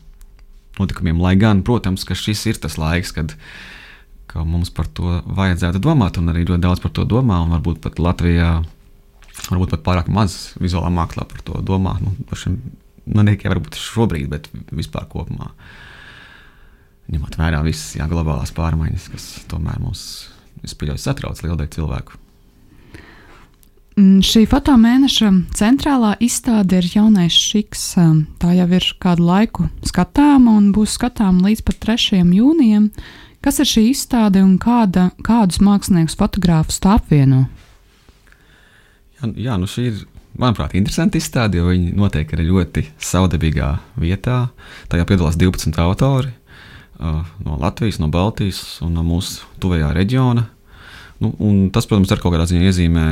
notikumiem. 0.78 1.18
Lai 1.22 1.34
gan, 1.40 1.64
protams, 1.66 2.06
ka 2.06 2.16
šis 2.16 2.46
ir 2.52 2.62
tas 2.62 2.78
laiks, 2.78 3.16
kad 3.16 3.34
mums 4.46 4.70
par 4.70 4.86
to 4.94 5.18
vajadzētu 5.26 5.82
domāt, 5.82 6.20
un 6.22 6.30
arī 6.30 6.46
ļoti 6.46 6.62
daudz 6.62 6.84
par 6.84 6.94
to 6.94 7.08
domā, 7.10 7.40
un 7.42 7.56
varbūt 7.56 7.82
pat 7.82 7.98
Latvijā, 7.98 8.60
varbūt 9.48 9.76
pat 9.76 9.86
pārāk 9.86 10.12
maz 10.14 10.38
vizuālā 10.62 10.92
mākslā 10.94 11.28
par 11.30 11.44
to 11.46 11.62
domā. 11.66 11.98
Nu, 12.04 12.14
šim, 12.38 12.60
nu, 13.06 13.22
ne 13.22 13.36
tikai 13.36 13.54
varbūt 13.54 13.80
šobrīd, 13.80 14.30
bet 14.32 14.50
vispār 14.76 15.08
kopumā. 15.12 15.52
Ņemot 17.08 17.38
vērā 17.40 17.62
visas 17.64 17.96
jā, 17.96 18.08
globālās 18.12 18.52
pārmaiņas, 18.56 19.12
kas 19.14 19.28
tomēr 19.52 19.80
mūs 19.80 20.02
pieļauj 20.78 21.00
satrauc 21.00 21.44
lielu 21.44 21.56
daļu 21.62 21.76
cilvēku. 21.78 22.18
Mm, 23.98 24.20
šī 24.22 24.44
fotomēneša 24.46 25.30
centrālā 25.58 26.12
izstāde 26.22 26.78
ir 26.78 26.90
jaunais 26.94 27.34
šiks. 27.34 27.86
Tā 28.38 28.52
jau 28.54 28.68
ir 28.78 28.86
kādu 29.02 29.26
laiku 29.26 29.70
skatāma 29.90 30.54
un 30.60 30.70
būs 30.76 31.00
skatāma 31.00 31.48
līdz 31.48 31.64
pat 31.66 31.80
3. 31.88 32.22
jūnijam. 32.38 32.92
Kas 33.42 33.58
ir 33.64 33.70
šī 33.70 33.88
izstāde 33.94 34.44
un 34.44 34.58
kāda, 34.62 35.10
kādus 35.26 35.64
māksliniekus 35.66 36.18
fotogrāfus 36.20 36.78
tā 36.84 36.98
apvieno? 37.00 37.48
Jā, 39.18 39.30
jā, 39.48 39.56
nu 39.58 39.70
šī 39.70 39.86
ir, 39.90 40.02
manuprāt, 40.38 40.76
interesanti 40.78 41.22
izstāde, 41.22 41.58
jo 41.58 41.72
viņi 41.72 41.96
noteikti 41.98 42.38
ir 42.38 42.50
ļoti 42.52 42.84
saudabīgā 43.02 43.72
vietā. 44.02 44.48
Tajā 44.92 45.08
piedalās 45.10 45.40
12 45.40 45.80
autori 45.82 46.34
no 47.00 47.58
Latvijas, 47.62 48.00
no 48.02 48.10
Baltijas 48.10 48.80
un 48.86 48.96
no 48.98 49.04
mūsu 49.06 49.46
tuvējā 49.62 49.92
reģiona. 49.94 50.48
Nu, 51.22 51.34
tas, 51.74 51.86
protams, 51.90 52.12
ar 52.14 52.22
kaut 52.22 52.34
kādā 52.34 52.46
ziņā 52.50 52.70
iezīmē 52.70 53.06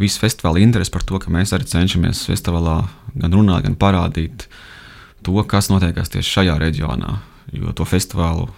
visu 0.00 0.20
festivāla 0.22 0.62
interesi 0.64 0.92
par 0.92 1.04
to, 1.04 1.20
ka 1.20 1.32
mēs 1.32 1.52
arī 1.52 1.68
cenšamies 1.68 2.24
festivālā 2.28 2.78
gan 3.14 3.36
runāt, 3.36 3.66
gan 3.66 3.76
parādīt 3.76 4.46
to, 5.24 5.36
kas 5.48 5.68
notiekās 5.72 6.12
tieši 6.12 6.38
šajā 6.38 6.56
reģionā. 6.60 7.18
Jo 7.52 7.72
to 7.76 7.84
festivālu 7.88 8.48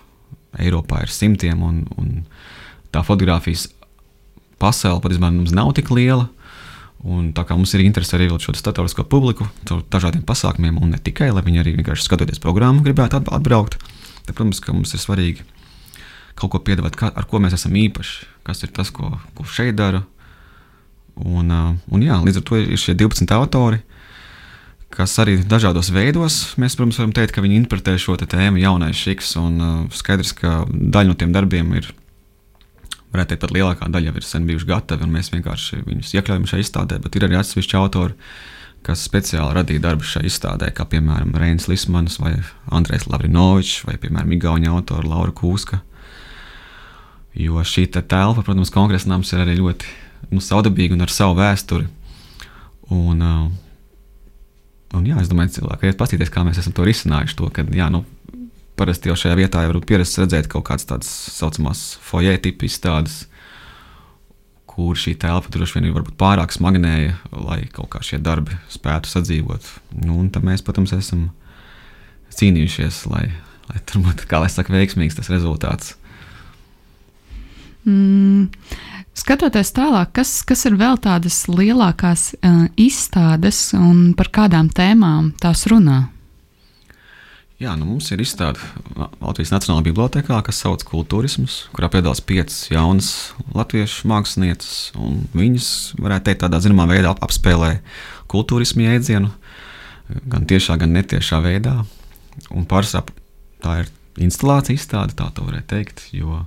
Eiropā 0.62 1.02
ir 1.04 1.12
simtiem, 1.12 1.62
un, 1.62 1.82
un 1.98 2.22
tā 2.94 3.02
fotografijas 3.06 3.66
pasaule 4.62 5.02
patiesībā 5.04 5.30
mums 5.32 5.54
nav 5.56 5.72
tik 5.76 5.92
liela. 5.94 6.28
Un 7.06 7.28
tā 7.36 7.44
kā 7.46 7.54
mums 7.54 7.74
ir 7.76 7.84
interese 7.84 8.16
arī 8.16 8.26
šo 8.32 8.54
starptautisko 8.56 9.04
publiku 9.06 9.46
caur 9.68 9.82
dažādiem 9.92 10.24
pasākumiem, 10.26 10.78
un 10.82 10.94
ne 10.94 10.98
tikai, 10.98 11.28
lai 11.30 11.44
viņi 11.44 11.60
arī 11.62 11.74
vienkārši 11.76 12.06
skatoties 12.06 12.40
programmu, 12.42 12.82
gribētu 12.82 13.20
atbraukt, 13.20 13.76
tad, 14.24 14.32
protams, 14.32 14.62
mums 14.72 14.94
ir 14.96 15.02
svarīgi 15.02 15.44
kaut 16.36 16.52
ko 16.52 16.60
piedāvāt, 16.60 16.96
kā, 16.98 17.10
ar 17.12 17.28
ko 17.28 17.40
mēs 17.40 17.54
esam 17.56 17.76
īpaši, 17.78 18.26
kas 18.46 18.64
ir 18.64 18.72
tas, 18.76 18.90
ko, 18.92 19.12
ko 19.36 19.46
šeit 19.48 19.76
dara. 19.76 20.02
Un, 21.16 21.52
un 21.52 22.02
jā, 22.04 22.18
līdz 22.24 22.40
ar 22.40 22.44
to 22.48 22.58
ir 22.60 22.80
šie 22.80 22.96
12 22.98 23.32
autori, 23.36 23.78
kas 24.92 25.14
arī 25.22 25.38
dažādos 25.48 25.88
veidos, 25.92 26.56
mēs, 26.60 26.76
protams, 26.76 26.98
varam 27.00 27.14
teikt, 27.16 27.32
ka 27.36 27.44
viņi 27.44 27.60
interpretē 27.62 27.96
šo 28.00 28.18
tēmu 28.20 28.60
jaunais 28.60 28.98
šiks, 28.98 29.36
un 29.40 29.88
skaidrs, 29.92 30.34
ka 30.36 30.58
daļa 30.68 31.12
no 31.12 31.16
tiem 31.16 31.32
darbiem 31.36 31.72
ir 31.78 31.88
varētu 33.14 33.32
teikt, 33.32 33.42
pat 33.44 33.54
lielākā 33.54 33.88
daļa 33.92 34.10
jau 34.10 34.18
ir 34.20 34.26
sen 34.26 34.46
bijuši 34.48 34.68
gatavi, 34.70 35.06
un 35.06 35.14
mēs 35.14 35.32
vienkārši 35.34 35.82
viņus 35.86 36.14
iekļaujam 36.16 36.46
šajā 36.50 36.64
izstādē. 36.64 37.00
Bet 37.02 37.16
ir 37.16 37.26
arī 37.26 37.38
atsevišķi 37.40 37.78
autori, 37.78 38.16
kas 38.86 39.02
speciāli 39.06 39.56
radīja 39.56 39.82
darbu 39.88 40.06
šajā 40.06 40.30
izstādē, 40.30 40.70
kā 40.74 40.86
piemēram 40.90 41.34
Reinis 41.38 41.68
Lismans, 41.70 42.20
vai 42.22 42.36
Andrejs 42.74 43.08
Lavrinovičs, 43.10 43.84
vai 43.88 43.96
piemēram 44.02 44.34
Igaunija 44.36 44.74
autora 44.74 45.08
Laura 45.10 45.34
Kūska. 45.34 45.82
Jo 47.36 47.60
šī 47.66 47.86
te 47.92 48.00
telpa, 48.00 48.44
protams, 48.46 48.72
kongresa 48.72 49.10
nams 49.10 49.32
ir 49.34 49.42
arī 49.44 49.58
ļoti 49.58 49.90
nu, 50.32 50.40
saudabīga 50.40 50.96
un 50.96 51.04
ar 51.04 51.12
savu 51.12 51.36
vēsturi. 51.40 51.88
Un, 52.94 53.22
uh, 53.22 53.48
un 54.96 55.08
jā, 55.08 55.18
es 55.20 55.28
domāju, 55.28 55.58
cilvēki 55.58 55.90
iet 55.90 55.98
paskatīties, 56.00 56.32
kā 56.32 56.46
mēs 56.46 56.62
esam 56.62 56.74
to 56.76 56.86
risinājuši. 56.86 57.36
To, 57.40 57.50
kad, 57.52 57.68
jā, 57.74 57.90
nu, 57.92 58.04
parasti 58.76 59.10
jau 59.10 59.16
šajā 59.18 59.38
vietā 59.38 59.64
jau 59.64 59.72
ir 59.72 59.80
pierasts 59.88 60.20
redzēt 60.20 60.50
kaut 60.52 60.66
kādas 60.68 60.88
tādas 60.88 61.10
saucamās 61.34 61.96
foyer 62.04 62.38
tipu 62.42 62.68
izstādes, 62.68 63.24
kur 64.68 64.96
šī 64.98 65.14
telpa 65.20 65.52
droši 65.52 65.78
vien 65.78 65.88
ir 65.88 66.08
pārāk 66.20 66.52
smagnēja, 66.52 67.16
lai 67.32 67.62
kaut 67.72 67.90
kā 67.94 68.02
šie 68.04 68.20
darbi 68.20 68.58
spētu 68.72 69.10
sadzīvot. 69.10 69.70
Nu, 70.04 70.18
un 70.20 70.28
tad 70.32 70.44
mēs, 70.46 70.64
protams, 70.64 70.92
esam 70.96 71.30
cīnījušies, 72.36 73.06
lai, 73.12 73.30
lai 73.70 73.80
tur 73.88 74.04
būtu, 74.04 74.28
kā 74.28 74.42
lai 74.42 74.52
saka, 74.52 74.74
veiksmīgs 74.76 75.16
tas 75.16 75.32
rezultāts. 75.32 75.94
Mm. 77.86 78.50
Skatoties 79.16 79.70
tālāk, 79.72 80.10
kas, 80.18 80.42
kas 80.44 80.66
ir 80.68 80.76
vēl 80.76 80.98
tādas 81.00 81.46
lielākās 81.48 82.34
uh, 82.36 82.66
izstādes 82.76 83.70
un 83.78 84.10
par 84.18 84.28
kādām 84.34 84.68
tēmām 84.68 85.32
tās 85.40 85.64
runā? 85.70 86.02
Jā, 87.56 87.72
nu 87.72 87.86
mums 87.88 88.10
ir 88.12 88.20
izstāde 88.20 88.60
Latvijas 89.24 89.48
Nacionālajā 89.54 89.86
bibliotekā, 89.86 90.42
kas 90.44 90.58
sauc 90.60 90.82
Kultūrisms, 90.84 91.54
kurā 91.72 91.88
piedalās 91.88 92.20
piecas 92.20 92.66
jaunas 92.68 93.06
latviešu 93.56 94.10
mākslinieces. 94.10 94.90
Viņas, 95.32 95.68
varētu 95.96 96.28
teikt, 96.28 96.42
tādā 96.42 96.60
zināmā 96.60 96.84
veidā 96.90 97.14
apspēlē 97.24 97.78
kultūrismu 98.28 98.84
jēdzienu, 98.84 99.30
gan 100.28 100.44
tiešā, 100.50 100.76
gan 100.82 100.92
netiešā 100.98 101.40
veidā. 101.46 101.78
Un 102.52 102.68
pārsvarā 102.68 103.08
tā 103.64 103.78
ir 103.86 103.88
instalācija 104.26 104.76
izstāde, 104.76 105.16
tā 105.16 105.30
to 105.32 105.48
varētu 105.48 105.70
teikt. 105.72 106.04
Jo, 106.12 106.42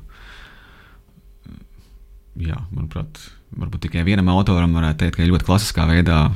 jā, 2.38 2.62
manuprāt, 2.70 3.18
varbūt 3.58 3.88
tikai 3.88 4.06
vienam 4.06 4.30
autoram 4.36 4.78
varētu 4.78 5.08
teikt, 5.08 5.18
ka 5.18 5.32
ļoti 5.34 5.50
klasiskā 5.50 5.90
veidā 5.90 6.28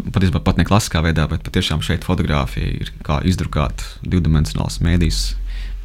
patiesībā 0.00 0.40
pat 0.44 0.58
ne 0.60 0.66
klasiskā 0.68 1.02
veidā, 1.04 1.26
bet 1.30 1.44
patiešām 1.46 1.82
šeit 1.84 2.06
fotografija 2.06 2.68
ir 2.82 2.92
kā 3.06 3.20
izdrukāta 3.28 3.86
divdimensionāls 4.02 4.80
mēdījis, 4.84 5.20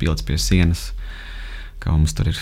pilns 0.02 0.26
pie 0.26 0.38
sienas. 0.42 0.90
Kā 1.82 1.94
mums 1.94 2.14
tur 2.18 2.30
ir 2.32 2.40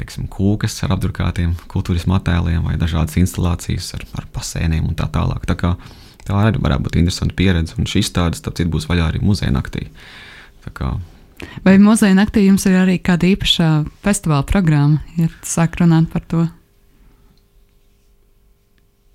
teiksim, 0.00 0.26
kūkas 0.32 0.80
ar 0.86 0.96
apdrukātiem 0.96 1.54
kultūras 1.70 2.06
attēliem 2.08 2.64
vai 2.66 2.78
dažādas 2.80 3.18
instalācijas 3.20 3.92
ar, 3.98 4.06
ar 4.18 4.28
basēniem 4.34 4.88
un 4.88 4.96
tā 4.98 5.06
tālāk. 5.12 5.46
Tā, 5.46 5.56
kā, 5.58 5.74
tā 6.26 6.36
arī 6.38 6.62
varētu 6.62 6.86
būt 6.88 6.98
interesanta 7.02 7.38
pieredze, 7.38 7.76
un 7.78 7.88
šī 7.88 8.02
izstāde, 8.02 8.38
starp 8.38 8.58
citu, 8.58 8.72
būs 8.74 8.88
vaļā 8.90 9.12
arī 9.12 9.22
muzeja 9.22 9.52
naktī. 9.54 9.88
Vai 11.66 11.76
muzeja 11.82 12.14
naktī 12.18 12.46
jums 12.46 12.66
ir 12.70 12.78
arī 12.80 12.98
kāda 13.02 13.30
īpaša 13.32 13.70
festivāla 14.04 14.46
programma, 14.48 15.02
ja 15.18 15.30
sāk 15.46 15.78
runāt 15.82 16.10
par 16.12 16.26
to? 16.30 16.46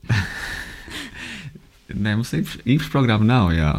Nē, 1.98 2.16
mums 2.16 2.34
īpaši, 2.38 2.63
īpaši 2.75 2.94
programma 2.94 3.27
nav. 3.27 3.51
Jā. 3.56 3.74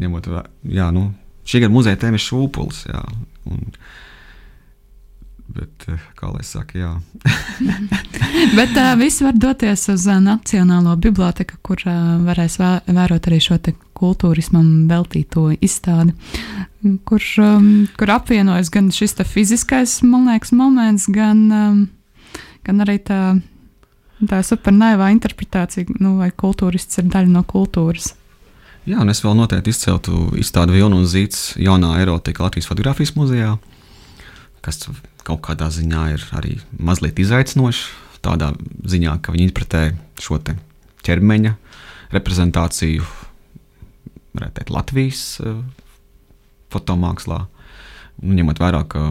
Ņemot 0.00 0.28
vērā, 0.30 0.44
jā, 0.70 0.90
nu, 0.94 1.08
šī 1.46 1.64
gada 1.64 1.74
muzeja 1.74 1.98
tēma 2.00 2.18
ir 2.18 2.24
šūpulis. 2.24 2.84
Jā, 2.90 3.02
un, 3.50 3.66
Bet, 5.50 5.86
eh, 5.90 5.98
kā 6.14 6.28
lai 6.30 6.44
saka, 6.46 6.78
jā. 6.78 6.90
Bet 8.58 8.76
uh, 8.78 8.92
visi 9.00 9.24
var 9.26 9.34
doties 9.34 9.88
uz 9.90 10.04
uh, 10.06 10.20
Nacionālo 10.22 10.94
biblioteku, 11.00 11.58
kur 11.66 11.80
uh, 11.90 12.20
varēs 12.22 12.58
vē, 12.60 12.70
vērot 12.86 13.26
arī 13.26 13.40
šo 13.42 13.58
kultūrismam 13.98 14.86
veltīto 14.90 15.48
izstādi, 15.58 16.14
kur, 17.08 17.24
um, 17.42 17.66
kur 17.98 18.14
apvienojas 18.14 18.70
gan 18.72 18.92
šis 18.94 19.18
fiziskais, 19.26 19.98
man 20.06 20.30
liekas, 20.30 20.54
moments, 20.54 21.08
gan, 21.10 21.42
um, 21.50 21.82
gan 22.64 22.86
arī 22.86 23.00
tā 23.02 23.20
Tā 24.20 24.42
ir 24.42 24.44
supernaivā 24.44 25.08
interpretācija, 25.14 25.96
nu, 26.02 26.18
vai 26.20 26.28
kultūrists 26.28 27.00
ir 27.00 27.08
daļa 27.08 27.32
no 27.32 27.44
kultūras. 27.48 28.12
Jā, 28.88 28.98
un 29.00 29.12
es 29.12 29.22
vēl 29.24 29.36
noteikti 29.36 29.72
izceltu 29.72 30.30
izstādi 30.40 30.76
Vilnu 30.76 31.00
un 31.00 31.08
Zīts 31.08 31.54
jaunā 31.60 31.94
erotika 32.02 32.44
Latvijas 32.44 32.68
fotografijas 32.68 33.14
muzejā, 33.16 33.54
kas 34.64 34.82
kaut 35.24 35.42
kādā 35.46 35.70
ziņā 35.72 36.04
ir 36.14 36.24
arī 36.36 36.58
mazliet 36.76 37.20
izaicinošs. 37.20 37.88
Tādā 38.20 38.50
ziņā, 38.84 39.14
ka 39.24 39.32
viņi 39.32 39.46
interpretē 39.46 39.82
šo 40.20 40.36
ķermeņa 41.06 41.54
reprezentāciju, 42.12 43.06
varētu 44.36 44.56
teikt, 44.58 44.72
Latvijas 44.74 45.22
uh, 45.40 45.62
fotomākslā. 46.72 47.46
Ņemot 48.20 48.60
vērā, 48.60 48.82
ka 48.84 49.06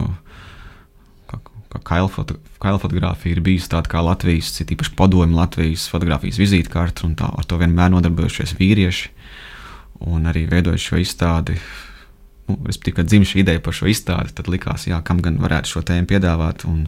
ka 1.70 1.78
kaila 1.86 2.78
fotografija 2.78 3.36
ir 3.36 3.42
bijusi 3.46 3.70
tāda 3.70 3.90
kā 3.90 4.02
Latvijas, 4.02 4.50
ir 4.58 4.72
īpaši 4.74 4.96
padomju 4.98 5.38
Latvijas 5.38 5.86
fotografijas 5.90 6.40
vizītkārta, 6.42 7.06
un 7.06 7.14
tā, 7.18 7.30
ar 7.30 7.46
to 7.46 7.60
vienmēr 7.60 7.92
nodarbojušies 7.94 8.56
vīrieši. 8.58 9.12
Un 10.10 10.26
arī 10.26 10.46
veidojot 10.50 10.82
šo 10.82 10.98
izstādi, 10.98 11.58
nu, 12.48 12.56
respektīvi, 12.66 12.96
kad 12.96 13.10
dzimta 13.10 13.30
šī 13.30 13.44
ideja 13.44 13.62
par 13.62 13.76
šo 13.76 13.90
izstādi, 13.92 14.34
tad 14.34 14.50
likās, 14.50 14.88
jā, 14.90 14.98
kam 15.06 15.20
gan 15.22 15.38
varētu 15.42 15.76
šo 15.76 15.84
tēmu 15.86 16.10
piedāvāt, 16.10 16.66
un 16.66 16.86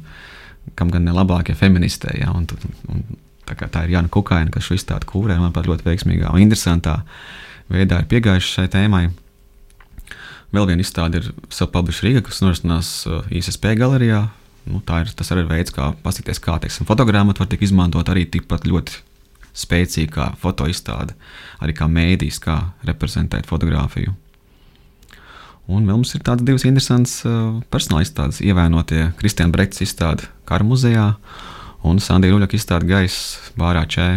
kam 0.78 0.90
gan 0.90 1.06
ne 1.06 1.14
labākie 1.14 1.54
feministē. 1.58 2.16
Jā, 2.18 2.32
un, 2.34 2.48
un, 2.90 3.06
tā, 3.46 3.54
tā 3.62 3.86
ir 3.86 3.94
Jāna 3.94 4.10
Kukaina, 4.10 4.50
kas 4.50 4.66
šo 4.66 4.80
izstādi 4.80 5.06
kūrē, 5.12 5.38
manuprāt, 5.38 5.70
ļoti 5.70 5.86
veiksmīgā 5.92 6.32
un 6.32 6.42
interesantā 6.42 7.02
veidā 7.70 8.02
ir 8.02 8.10
piegājuši 8.10 8.54
šai 8.56 8.68
tēmai. 8.72 9.06
Vēl 10.52 10.68
viena 10.68 10.82
izstāde 10.84 11.20
ir 11.20 11.32
Self-Publish 11.52 12.02
Riga, 12.04 12.20
kas 12.26 12.42
norisinās 12.42 12.96
uh, 13.08 13.28
ISP 13.32 13.70
galerijā 13.78 14.26
nu, 14.68 14.80
ir, 14.80 15.14
tas 15.16 15.32
arī 15.34 15.44
ir 15.44 15.50
veids, 15.50 15.74
kā 15.74 15.92
paskatīties, 16.04 16.42
kā 16.42 16.58
teiksim, 16.62 16.86
fotogramma 16.88 17.34
var 17.38 17.50
tikt 17.50 17.66
izmantot 17.66 18.08
arī 18.12 18.26
tikpat 18.30 18.66
ļoti 18.68 19.00
spēcīgi 19.52 20.10
kā 20.12 20.30
fotoizstāde, 20.40 21.16
arī 21.60 21.74
kā 21.76 21.88
mēdījis, 21.90 22.40
kā 22.42 22.58
reprezentēt 22.88 23.48
fotografiju. 23.50 24.14
Un 25.70 25.86
vēl 25.86 26.00
mums 26.00 26.12
ir 26.16 26.24
tādas 26.26 26.44
divas 26.46 26.64
interesantas 26.66 27.20
uh, 27.28 27.60
personāla 27.70 28.02
izstādes, 28.06 28.40
ievainotie 28.42 29.12
Kristiāna 29.20 29.54
Brekts 29.54 29.84
izstāde 29.84 30.26
Kara 30.48 30.66
muzejā 30.66 31.12
un 31.86 32.00
Sandija 32.02 32.34
Ruļaka 32.34 32.58
izstāde 32.58 32.88
Gaisa 32.90 33.52
Bārā 33.58 33.84
Čē. 33.86 34.08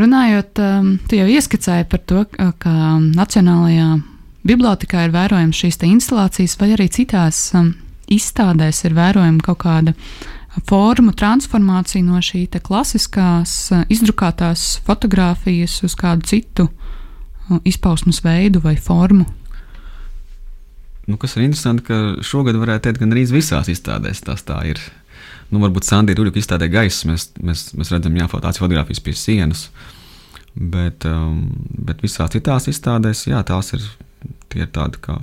Runājot, 0.00 0.60
um, 0.64 0.94
tu 1.08 1.18
jau 1.18 1.28
ieskicēji 1.28 1.88
par 1.88 2.00
to, 2.08 2.24
ka 2.32 2.72
Nacionālajā 3.00 3.88
bibliotekā 4.46 5.06
ir 5.06 5.14
vērojams 5.14 5.58
šīs 5.64 5.80
instalācijas, 5.88 6.58
vai 6.60 6.72
arī 6.76 6.88
citās 6.92 7.50
um, 7.58 7.74
izstādēs 8.10 8.84
ir 8.86 8.96
vērojama 8.98 9.42
kaut 9.44 9.62
kāda 9.64 9.94
formu 10.68 11.14
transformācija 11.16 12.04
no 12.04 12.20
šī 12.20 12.46
klasiskās 12.60 13.54
uh, 13.72 13.84
izdrukātās 13.88 14.80
fotografijas 14.86 15.80
uz 15.86 15.94
kādu 15.98 16.26
citu 16.28 16.68
uh, 16.68 17.60
izpausmes 17.64 18.22
veidu 18.24 18.60
vai 18.64 18.76
formu. 18.76 19.26
Nu, 21.06 21.16
kas 21.18 21.34
ir 21.36 21.48
interesanti, 21.48 21.82
ka 21.88 22.22
šogad 22.22 22.56
varētu 22.60 22.86
teikt, 22.86 23.00
ka 23.02 23.08
arī 23.10 23.24
visās 23.32 23.70
izstādēs 23.72 24.22
tas 24.22 24.44
tā 24.46 24.60
ir. 24.70 24.78
Nu, 25.52 25.60
varbūt 25.60 25.84
Sandra 25.84 26.14
Rūļa 26.16 26.38
izstādē 26.38 26.68
gaisa, 26.72 27.08
mēs, 27.10 27.26
mēs, 27.42 27.64
mēs 27.76 27.90
redzam, 27.92 28.14
jā, 28.16 28.28
tādas 28.30 28.60
fotogrāfijas 28.62 29.02
pie 29.04 29.12
sienas. 29.18 29.66
Bet, 30.54 31.04
um, 31.08 31.50
bet 31.88 32.04
visās 32.04 32.32
citās 32.32 32.68
izstādēs, 32.70 33.26
jā, 33.28 33.40
tās 33.48 33.72
ir 33.74 33.84
tie 34.52 34.64
ir 34.64 34.70
tādi 34.74 35.00
kā 35.02 35.18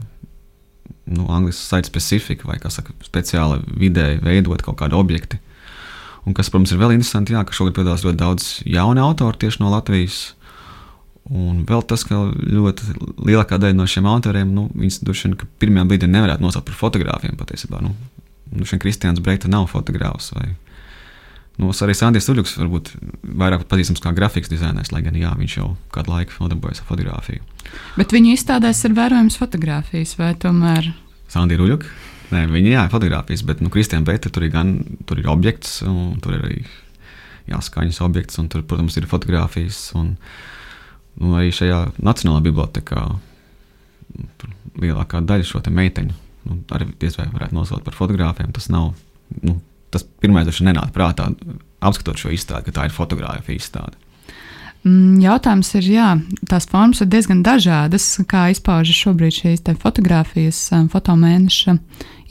nu, 1.10 1.26
angļuiski 1.30 1.62
site 1.64 1.90
specifika 1.90 2.50
vai 2.50 2.58
saka, 2.70 2.94
speciāli 3.06 3.62
vidēji 3.82 4.24
veidot 4.26 4.64
kaut 4.66 4.80
kādi 4.82 4.98
objekti. 4.98 5.40
Un 6.28 6.36
kas, 6.38 6.52
protams, 6.52 6.74
ir 6.74 6.82
vēl 6.82 6.98
interesanti, 6.98 7.34
jā, 7.34 7.42
ka 7.48 7.56
šogad 7.56 7.78
piedalās 7.78 8.04
ļoti 8.06 8.20
daudz 8.20 8.50
jaunu 8.68 9.02
autoru 9.06 9.40
tieši 9.40 9.64
no 9.64 9.72
Latvijas. 9.74 10.20
Un 11.30 11.64
vēl 11.70 11.84
tas, 11.86 12.04
ka 12.06 12.18
ļoti 12.26 12.96
lielākā 13.28 13.60
daļa 13.62 13.78
no 13.78 13.86
šiem 13.90 14.08
autoriem, 14.10 14.52
nu, 14.54 14.66
viņas 14.78 15.04
droši 15.06 15.28
vien 15.28 15.36
pirmajā 15.62 15.90
brīdī 15.92 16.10
nevarētu 16.10 16.44
nosaukt 16.44 16.68
par 16.70 16.78
fotogrāfiem 16.78 17.38
patiesībā. 17.40 17.82
Nu, 17.86 17.94
nu, 18.54 18.66
šeit 18.66 18.82
Kristians 18.84 19.22
Breita 19.24 19.52
nav 19.52 19.70
fotogrāfs. 19.72 20.32
Vai, 20.36 20.52
nu, 21.60 21.70
arī 21.72 21.96
Sandrs 21.98 22.30
Uļuks 22.32 22.58
varbūt 22.62 22.92
vairāk 23.40 23.66
pazīstams 23.70 24.02
kā 24.04 24.14
grafikas 24.16 24.52
dizainers, 24.52 24.94
lai 24.96 25.04
gan 25.06 25.18
jā, 25.20 25.32
viņš 25.38 25.56
jau 25.60 25.70
kādu 25.94 26.14
laiku 26.14 26.38
nodarbojas 26.40 26.82
ar 26.84 26.90
fotografiju. 26.90 27.44
Bet 28.00 28.16
viņa 28.16 28.36
izstādēs 28.36 28.84
ir 28.88 28.96
vērojams 28.98 29.40
fotografijas 29.40 30.16
vai 30.20 30.34
tomēr? 30.40 30.92
Sandra 31.30 31.66
Uļuka. 31.66 31.92
Nē, 32.30 32.44
viņa 32.50 32.72
jā, 32.76 32.84
fotografijas, 32.94 33.42
bet 33.46 33.62
nu, 33.64 33.72
Kristiāna 33.74 34.06
Beita 34.06 34.30
tur 34.30 34.46
ir 34.46 34.54
gan 34.54 34.76
tur 35.10 35.22
ir 35.22 35.30
objekts, 35.32 35.80
un 35.86 36.20
tur 36.22 36.38
ir 36.38 36.46
arī 36.46 36.60
jāskaņas 37.50 38.02
objekts, 38.06 38.38
un 38.42 38.50
tur, 38.54 38.62
protams, 38.70 38.98
ir 39.00 39.10
fotografijas. 39.10 39.80
Un, 39.98 40.14
nu, 41.18 41.34
arī 41.40 41.50
šajā 41.56 41.80
Nacionālajā 41.98 42.46
bibliotekā 42.46 43.06
lielākā 44.80 45.24
daļa 45.26 45.48
šo 45.50 45.62
meiteņu 45.66 46.16
nu, 46.50 46.60
arī 46.74 46.90
diez 47.02 47.18
vai 47.20 47.28
varētu 47.34 47.58
nosaukt 47.58 47.86
par 47.88 47.98
fotogrāfiem. 47.98 48.54
Tas 48.56 48.70
nav 48.72 48.94
nu, 49.42 49.58
tas 49.94 50.06
pirmais, 50.22 50.48
kas 50.50 50.62
nenāk 50.66 50.94
prātā, 50.96 51.30
apskatot 51.80 52.20
šo 52.20 52.34
izstādi, 52.36 52.70
ka 52.70 52.80
tā 52.80 52.88
ir 52.90 52.96
fotografija 52.96 53.60
izstāde. 53.60 53.98
Mm, 54.88 55.18
jautājums 55.20 55.74
ir, 55.76 55.88
jā, 55.92 56.10
tās 56.48 56.68
formas 56.72 57.02
ir 57.04 57.10
diezgan 57.12 57.42
dažādas, 57.44 58.06
kā 58.30 58.46
izpaužas 58.54 58.96
šobrīd 58.96 59.36
šīs 59.36 59.66
fotografijas, 59.82 60.62
um, 60.72 60.88
fotomēneša 60.92 61.76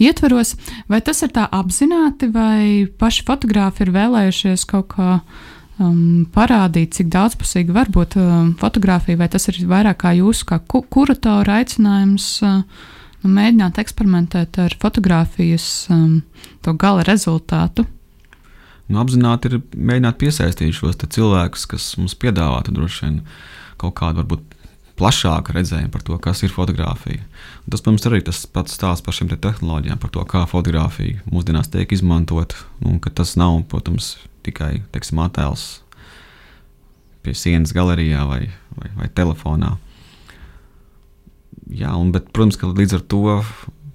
ietveros. 0.00 0.54
Vai 0.88 1.02
tas 1.04 1.20
ir 1.26 1.34
tā 1.36 1.44
apzināti, 1.44 2.30
vai 2.32 2.88
paši 2.88 3.26
fotografi 3.28 3.84
ir 3.84 3.92
vēlējušies 3.92 4.64
kaut 4.70 4.88
kā 4.94 5.18
um, 5.20 6.24
parādīt, 6.32 6.96
cik 6.96 7.12
daudzpusīgi 7.12 7.76
var 7.76 7.92
būt 7.92 8.16
um, 8.16 8.54
fotografija, 8.60 9.20
vai 9.20 9.28
tas 9.28 9.50
ir 9.52 9.60
vairāk 9.68 10.00
kā 10.06 10.16
jūsu 10.16 10.48
kā 10.48 10.62
ku 10.64 10.86
kuratora 10.88 11.60
aicinājums? 11.60 12.30
Uh, 12.40 12.96
nu, 13.22 13.30
mēģināt 13.34 13.80
eksperimentēt 13.82 14.58
ar 14.62 14.74
fotografijas 14.82 15.86
um, 15.94 16.20
gala 16.78 17.06
rezultātu 17.06 17.86
nu, 18.88 19.00
apzināti 19.02 19.50
ir 19.50 19.58
mēģināt 19.76 20.18
piesaistīt 20.20 20.76
šos 20.76 20.98
cilvēkus, 21.04 21.66
kas 21.70 21.90
mums 22.00 22.16
piedāvātu 22.18 22.74
droši 22.74 23.04
vien 23.04 23.18
kaut 23.80 23.94
kādu 23.98 24.22
varbūt 24.22 24.56
plašāku 24.98 25.54
redzējumu 25.54 25.92
par 25.94 26.02
to, 26.02 26.16
kas 26.22 26.42
ir 26.42 26.50
fotografija. 26.50 27.22
Un 27.62 27.72
tas, 27.72 27.82
protams, 27.84 28.06
arī 28.08 28.22
tas 28.26 28.40
pats 28.50 28.74
stāsts 28.74 29.04
par 29.06 29.14
šīm 29.14 29.30
te 29.30 29.38
tehnoloģijām, 29.44 30.00
par 30.02 30.10
to, 30.14 30.24
kā 30.26 30.42
fotografija 30.50 31.22
mūsdienās 31.30 31.70
tiek 31.70 31.92
izmantot. 31.94 32.56
Un 32.82 32.98
ka 33.02 33.12
tas 33.14 33.36
nav, 33.38 33.60
protams, 33.70 34.16
tikai 34.46 34.80
teiksim, 34.94 35.20
attēls 35.22 35.68
pie 37.22 37.36
sienas 37.36 37.74
galerijā 37.76 38.24
vai, 38.26 38.48
vai, 38.74 38.90
vai 38.96 39.12
telefonā. 39.14 39.76
Jā, 41.68 41.92
un, 42.00 42.12
bet, 42.14 42.30
protams, 42.32 42.56
ka 42.56 42.70
līdz 42.72 42.98
ar 42.98 43.02
to 43.12 43.22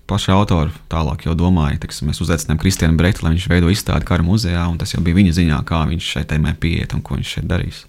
paši 0.10 0.34
autori 0.36 0.74
tālāk 0.92 1.25
jau 1.25 1.34
domāja, 1.38 1.80
ka 1.82 1.89
mēs 2.06 2.22
uzaicinām 2.22 2.60
Kristiānu 2.62 3.00
Breitu, 3.00 3.24
lai 3.24 3.34
viņš 3.34 3.48
veido 3.50 3.72
izstādi 3.74 4.06
kara 4.08 4.25
muzejā, 4.25 4.65
un 4.70 4.77
tas 4.82 4.94
jau 4.94 5.01
bija 5.03 5.18
viņa 5.18 5.34
ziņā, 5.39 5.63
kā 5.68 5.84
viņš 5.89 6.12
šai 6.15 6.24
tēmai 6.30 6.53
pieiet 6.60 6.94
un 6.94 7.01
ko 7.06 7.18
viņš 7.18 7.34
šeit 7.38 7.48
darīs. 7.50 7.86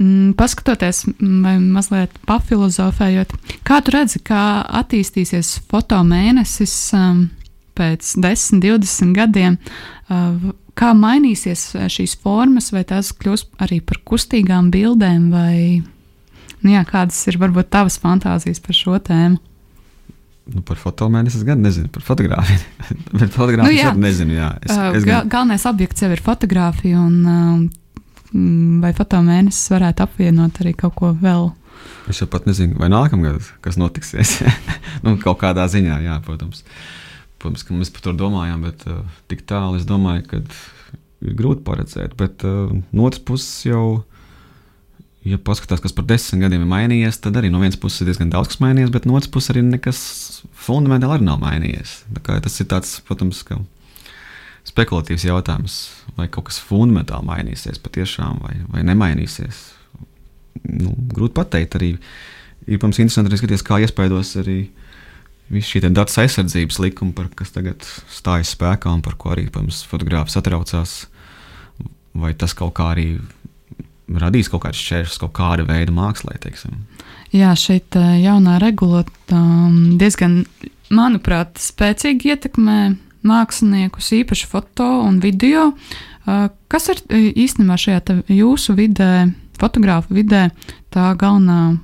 Mm, 0.00 0.32
paskatoties, 0.32 1.04
vai 1.20 1.58
mazliet 1.60 2.14
pafilozofējot, 2.26 3.34
kā 3.68 3.82
tu 3.84 3.92
redzi, 3.92 4.22
kā 4.24 4.64
attīstīsies 4.80 5.58
fotomēnesis 5.68 6.76
um, 6.96 7.26
pēc 7.76 8.14
10, 8.24 8.64
20 8.64 9.12
gadiem, 9.18 9.60
uh, 9.60 10.50
kā 10.72 10.94
mainīsies 10.96 11.66
šīs 11.92 12.16
formas, 12.24 12.72
vai 12.72 12.86
tās 12.88 13.12
kļūs 13.12 13.50
arī 13.60 13.82
par 13.84 14.00
kustīgām 14.08 14.72
bildēm, 14.72 15.28
vai 15.34 15.82
nu 16.64 16.74
jā, 16.74 16.82
kādas 16.88 17.20
ir 17.30 17.38
varbūt 17.40 17.70
tavas 17.72 17.98
fantāzijas 18.02 18.62
par 18.64 18.76
šo 18.76 18.98
tēmu? 19.06 19.40
Nu, 20.50 20.62
par 20.66 20.80
fotomēnesi 20.80 21.38
es 21.38 21.46
gan 21.46 21.60
nezinu, 21.62 21.90
par 21.94 22.02
fotografiju. 22.02 22.58
Bet 23.20 23.30
fotografiju 23.34 23.76
nu, 23.76 23.90
arī 23.92 24.02
nezinu. 24.02 24.34
Jā. 24.34 24.48
Es, 24.64 24.72
uh, 24.74 24.88
es 24.98 25.06
gan... 25.06 25.28
Galvenais 25.30 25.66
objekts 25.70 26.02
jau 26.02 26.10
ir 26.10 26.22
fotografija, 26.24 27.02
un 27.04 27.18
uh, 27.30 28.80
vai 28.82 28.90
fotomēnesis 28.96 29.70
varētu 29.74 30.06
apvienot 30.06 30.62
arī 30.64 30.74
kaut 30.78 30.96
ko 30.98 31.12
vēl? 31.20 31.50
Es 32.10 32.18
jau 32.22 32.26
pat 32.30 32.48
nezinu, 32.48 32.80
vai 32.80 32.90
nākamgad 32.90 33.46
kas 33.62 33.78
notiksies. 33.80 34.40
nu, 35.04 35.14
kaut 35.22 35.38
kādā 35.44 35.68
ziņā, 35.70 36.00
jā, 36.08 36.18
protams. 36.26 36.64
Protams, 37.40 37.64
ka 37.64 37.76
mēs 37.76 37.92
par 37.94 38.08
to 38.08 38.16
domājām, 38.18 38.66
bet 38.66 38.82
uh, 38.90 39.04
tik 39.30 39.46
tālu 39.48 39.78
es 39.78 39.86
domāju, 39.88 40.26
ka 40.28 40.42
ir 40.42 41.36
grūti 41.38 41.62
paredzēt. 41.64 42.16
Bet 42.18 42.42
uh, 42.48 42.72
no 42.90 43.06
otras 43.06 43.22
puses 43.22 43.52
jau 43.68 44.02
ja 45.26 45.38
paskatās, 45.44 45.82
kas 45.84 45.94
par 45.96 46.06
desmit 46.08 46.44
gadiem 46.44 46.64
ir 46.64 46.70
mainījies, 46.70 47.20
tad 47.24 47.36
arī 47.36 47.50
no 47.52 47.60
vienas 47.60 47.78
puses 47.80 48.00
ir 48.02 48.08
diezgan 48.08 48.32
daudz 48.32 48.52
kas 48.52 48.62
mainījies, 48.62 48.92
bet 48.94 49.08
no 49.08 49.18
otras 49.18 49.32
puses 49.32 49.52
arī 49.52 49.64
nekas 49.66 50.00
fundamentāli 50.56 51.18
arī 51.18 51.28
nav 51.28 51.42
mainījies. 51.42 52.00
Tas 52.24 52.56
ir 52.62 52.68
tāds, 52.70 52.96
protams, 53.08 53.42
spekulatīvs 54.70 55.26
jautājums, 55.28 55.78
vai 56.16 56.28
kaut 56.32 56.48
kas 56.48 56.60
fundamentāli 56.64 57.28
mainīsies 57.28 57.80
patiešām 57.84 58.40
vai, 58.44 58.56
vai 58.72 58.84
nemainīsies. 58.88 59.62
Nu, 60.64 60.94
grūti 61.12 61.36
pateikt. 61.36 61.76
Arī 61.78 61.94
ir 61.94 62.78
protams, 62.78 63.00
interesanti 63.00 63.32
arī 63.32 63.40
skatīties, 63.40 63.66
kā 63.66 63.80
iespaidos 63.84 64.34
arī 64.40 64.58
viss 65.50 65.72
šī 65.72 65.82
datu 65.88 66.14
aizsardzības 66.22 66.78
likuma, 66.80 67.14
par, 67.16 67.28
kas 67.36 67.52
tagad 67.52 67.84
stājas 68.12 68.54
spēkā 68.54 68.92
un 68.94 69.04
par 69.04 69.18
ko 69.20 69.34
arī 69.34 69.48
fotogrāfs 69.50 70.38
atraucās. 70.40 71.02
Vai 72.10 72.32
tas 72.34 72.56
kaut 72.58 72.74
kā 72.74 72.88
arī 72.90 73.20
radīs 74.18 74.50
kaut 74.50 74.64
kādas 74.64 74.80
šķēršļus, 74.82 75.20
kaut 75.22 75.34
kāda 75.36 75.66
veida 75.68 75.94
mākslā. 75.94 76.38
Jā, 77.34 77.52
šeit 77.58 77.96
eh, 77.98 78.16
jaunā 78.24 78.58
regula 78.62 79.04
um, 79.34 79.98
diezgan, 80.00 80.42
manuprāt, 80.90 81.60
spēcīgi 81.62 82.32
ietekmē 82.32 82.78
māksliniekus, 83.26 84.14
īpaši 84.22 84.48
foto 84.50 84.88
un 85.04 85.20
video. 85.22 85.70
Uh, 86.26 86.48
kas 86.72 86.90
ir 86.90 87.04
eh, 87.08 87.30
īstenībā 87.44 87.78
šajā 87.78 88.18
jūsu 88.34 88.74
vidē, 88.78 89.30
fotogrāfu 89.60 90.16
vidē, 90.16 90.48
tā 90.90 91.12
galvenā 91.18 91.78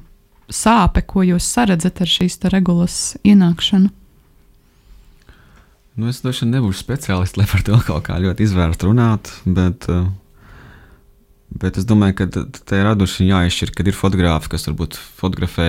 sāpe, 0.51 1.03
ko 1.07 1.25
jūs 1.27 1.47
saredzat 1.47 2.03
ar 2.03 2.11
šīs 2.11 2.41
regulas 2.51 3.17
ienākšanu? 3.27 3.93
Nu, 5.97 6.11
es 6.13 6.21
droši 6.21 6.45
vien 6.45 6.59
nebūšu 6.59 6.83
speciālists, 6.83 7.39
lai 7.41 7.47
par 7.49 7.63
to 7.65 7.79
kaut 7.87 8.05
kā 8.11 8.19
ļoti 8.21 8.45
izvērstu 8.45 8.91
runāt, 8.91 9.31
bet 9.49 9.87
uh, 9.89 10.11
Bet 11.47 11.79
es 11.79 11.87
domāju, 11.87 12.17
ka 12.19 12.27
te 12.27 12.79
ir 12.81 12.85
raduši 12.89 13.29
jāizšķir, 13.29 13.73
kad 13.77 13.87
ir 13.87 13.97
fotografi, 13.97 14.51
kas 14.53 14.67
varbūt 14.67 14.97
fotografē 14.99 15.69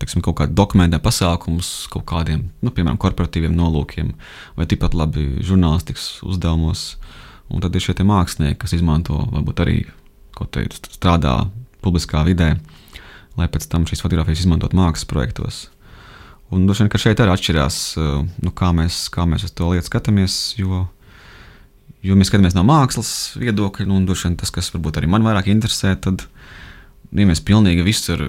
teksim, 0.00 0.20
kaut 0.24 0.36
kādu 0.42 0.52
dokumentu 0.56 1.00
pasākumus, 1.02 1.86
kaut 1.92 2.04
kādiem, 2.10 2.50
nu, 2.60 2.72
piemēram, 2.74 2.98
korporatīviem 3.00 3.54
nolūkiem, 3.56 4.12
vai 4.58 4.66
tikpat 4.68 4.94
labi 4.94 5.40
žurnālistikas 5.46 6.20
uzdevumos. 6.26 6.90
Un 7.48 7.62
tad 7.62 7.74
ir 7.78 7.84
šie 7.84 7.94
mākslinieki, 8.04 8.58
kas 8.60 8.74
izmanto, 8.76 9.22
varbūt 9.32 9.62
arī 9.64 9.78
teikt, 10.52 10.90
strādā 10.98 11.46
publiskā 11.80 12.20
vidē, 12.26 12.56
lai 13.38 13.48
pēc 13.48 13.68
tam 13.72 13.86
šīs 13.88 14.02
fotogrāfijas 14.04 14.44
izmantot 14.44 14.76
mākslas 14.76 15.08
projektos. 15.08 15.62
Un 16.52 16.66
droši 16.66 16.84
vien, 16.84 16.90
ka 16.92 17.00
šeit 17.00 17.22
arī 17.22 17.32
atšķirās, 17.32 17.78
nu, 18.44 18.52
kā, 18.54 18.70
mēs, 18.76 19.06
kā 19.14 19.24
mēs 19.26 19.48
uz 19.48 19.54
to 19.56 19.72
lietu 19.72 19.88
skatāmies. 19.88 20.36
Jo 20.60 20.84
Jo 22.04 22.16
mēs 22.18 22.30
skatāmies 22.30 22.54
no 22.56 22.62
mākslas 22.66 23.10
viedokļa, 23.40 23.86
nu, 23.88 24.00
un 24.00 24.06
vien, 24.08 24.36
tas, 24.38 24.52
kas 24.54 24.68
varbūt 24.74 25.00
arī 25.00 25.08
man 25.10 25.24
vairāk 25.26 25.48
interesē, 25.50 25.94
tad, 25.98 26.26
nu, 27.10 27.22
ja 27.22 27.28
mēs 27.30 27.42
pilnīgi 27.46 27.86
visur 27.86 28.28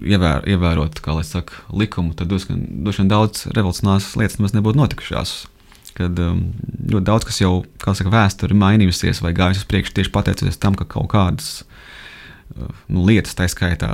ievēr, 0.00 0.46
ievērot, 0.50 1.00
kā 1.04 1.14
lai 1.16 1.24
saka, 1.26 1.64
likumu, 1.74 2.14
tad 2.18 2.32
droši 2.32 3.02
vien 3.02 3.10
daudz 3.10 3.46
revolucionāras 3.54 4.14
lietas 4.18 4.40
nemaz 4.40 4.56
nebūtu 4.56 4.80
notikušās. 4.80 5.34
Kad 5.94 6.18
um, 6.18 6.48
ļoti 6.90 7.06
daudz 7.06 7.26
kas 7.28 7.38
jau, 7.38 7.52
kā 7.78 7.94
saka, 7.94 8.10
vēsture 8.10 8.50
ir 8.50 8.58
mainījusies 8.58 9.22
vai 9.22 9.30
gājusi 9.36 9.62
uz 9.62 9.68
priekšu 9.70 9.94
tieši 9.94 10.10
pateicoties 10.14 10.58
tam, 10.58 10.74
ka 10.74 10.88
kaut 10.90 11.06
kādas 11.12 11.50
uh, 11.62 12.72
nu, 12.90 13.04
lietas, 13.06 13.36
tā 13.38 13.46
skaitā, 13.50 13.92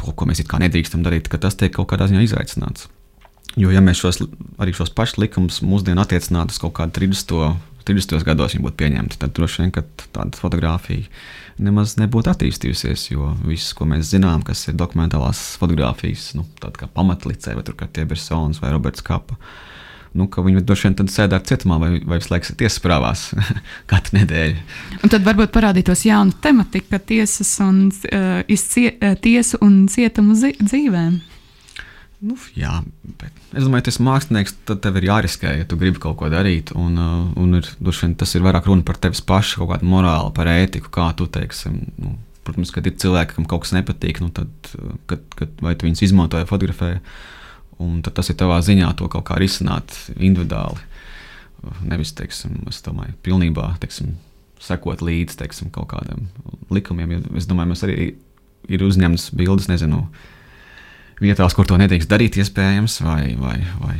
to, 0.00 0.14
ko 0.16 0.28
mēs 0.30 0.40
it 0.40 0.48
kā 0.48 0.62
nedrīkstam 0.62 1.04
darīt, 1.04 1.28
ka 1.28 1.40
tas 1.42 1.58
tiek 1.60 1.74
kaut 1.76 1.90
kādā 1.92 2.08
ziņā 2.08 2.24
izaicināts. 2.24 2.88
Jo, 3.58 3.72
ja 3.74 3.82
mēs 3.82 3.98
šos, 3.98 4.20
arī 4.62 4.74
šos 4.76 4.92
pašus 4.94 5.18
likumus 5.18 5.62
mūsdienās 5.66 6.06
attiecinātu 6.06 6.54
uz 6.54 6.62
kaut 6.62 6.76
kādu 6.78 6.94
30. 7.00 7.58
30. 7.88 8.20
gados 8.20 8.52
viņi 8.52 8.64
būtu 8.66 8.76
pieņemti, 8.82 9.16
tad 9.16 9.32
droši 9.32 9.62
vien 9.62 9.70
tāda 9.72 10.36
fotografija 10.36 11.08
nemaz 11.62 11.96
nebūtu 11.98 12.32
attīstījusies. 12.32 13.08
Jo 13.14 13.32
viss, 13.46 13.72
ko 13.76 13.86
mēs 13.88 14.12
zinām, 14.12 14.44
kas 14.46 14.66
ir 14.68 14.76
dokumentālās 14.78 15.40
fotografijas, 15.60 16.30
nu, 16.38 16.44
tāda 16.60 16.84
kā 16.84 16.90
pamatlicē, 16.92 17.56
vai 17.56 17.64
Tiebersons 17.64 18.60
vai 18.62 18.74
Roberts 18.74 19.04
Kapa. 19.04 19.38
Nu, 20.16 20.24
viņi 20.28 20.62
droši 20.64 20.88
vien 20.88 21.10
sēdētu 21.12 21.50
cietumā 21.50 21.76
vai, 21.80 21.90
vai 22.00 22.18
visu 22.20 22.32
laiku 22.32 22.54
tiesas 22.58 22.80
prāvās 22.84 23.24
katru 23.90 24.18
nedēļu. 24.18 24.62
Un 25.04 25.12
tad 25.12 25.26
varbūt 25.26 25.52
parādītos 25.54 26.06
jauna 26.08 26.36
tematika, 26.44 27.00
tiesas 27.00 27.50
un, 27.64 27.86
uh, 27.88 28.40
izcie, 28.48 28.94
uh, 28.96 29.18
tiesu 29.20 29.60
un 29.64 29.82
cietumu 29.92 30.36
dzīvēm. 30.38 31.18
Nu, 32.18 32.34
jā, 32.58 32.80
bet 33.20 33.34
es 33.54 33.62
domāju, 33.62 33.84
ka 33.84 33.86
tas 33.92 34.00
mākslinieks 34.02 34.56
tad 34.66 34.80
tev 34.82 34.96
ir 34.98 35.06
jāriskē, 35.06 35.52
ja 35.60 35.66
tu 35.68 35.76
gribi 35.78 36.00
kaut 36.02 36.16
ko 36.18 36.30
darīt. 36.32 36.72
Un, 36.74 36.96
uh, 36.98 37.28
un 37.38 37.60
ir, 37.60 37.68
vien, 37.78 38.14
tas 38.18 38.32
ir 38.34 38.42
vairāk 38.42 38.66
runa 38.66 38.82
par 38.86 38.98
tevis 38.98 39.20
pašu, 39.22 39.60
kaut 39.60 39.76
kādu 39.76 39.86
morāli, 39.86 40.32
par 40.34 40.50
ētiku, 40.50 40.90
kā 40.94 41.12
tu 41.18 41.28
teiksi. 41.30 41.70
Nu, 42.02 42.16
protams, 42.46 42.72
kad 42.74 42.88
ir 42.90 42.96
cilvēki, 42.98 43.36
kam 43.36 43.46
kaut 43.46 43.66
kas 43.66 43.74
nepatīk, 43.76 44.18
nu 44.24 44.32
tad, 44.34 44.50
uh, 44.80 44.96
kad, 45.10 45.22
kad 45.38 45.62
vai 45.62 45.76
tu 45.78 45.86
viņus 45.86 46.02
izmanto 46.08 46.40
vai 46.40 46.48
fotografē. 46.48 46.96
Un 47.78 48.00
tas 48.02 48.32
ir 48.32 48.38
tavā 48.40 48.56
ziņā 48.66 48.88
to 48.98 49.06
kaut 49.12 49.28
kā 49.28 49.36
risināt 49.38 49.94
individuāli. 50.16 50.82
Nevis, 51.86 52.10
teiksim, 52.18 52.64
es 52.70 52.80
domāju, 52.82 53.14
pilnībā 53.22 53.68
teiksim, 53.82 54.16
sekot 54.62 55.04
līdzi 55.06 55.38
teiksim, 55.38 55.70
kaut 55.74 55.92
kādiem 55.92 56.26
likumiem. 56.74 57.20
Es 57.38 57.46
domāju, 57.46 57.70
mēs 57.70 57.86
arī 57.86 58.08
ir 58.66 58.82
uzņemts 58.82 59.30
bildes, 59.38 59.70
nezinu, 59.70 60.08
vietās, 61.22 61.54
kur 61.56 61.68
to 61.68 61.78
nedrīkst 61.80 62.10
darīt, 62.10 62.38
iespējams, 62.40 63.00
vai, 63.06 63.22
vai, 63.38 63.58
vai 63.82 63.96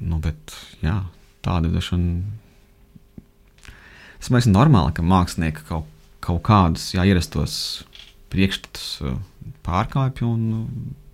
nu, 0.00 0.20
bet, 0.22 0.54
jā, 0.84 1.02
tāda 1.44 1.70
došana. 1.72 2.20
Es 4.20 4.28
domāju, 4.28 4.48
ka 4.48 4.54
normāli, 4.54 4.94
ka 4.96 5.04
mākslinieki 5.04 5.66
kaut, 5.68 5.88
kaut 6.24 6.42
kādus 6.44 6.90
jā, 6.94 7.06
ierastos 7.08 7.84
priekšstatus 8.32 9.02
pārkāpj, 9.66 10.24
un, 10.28 10.64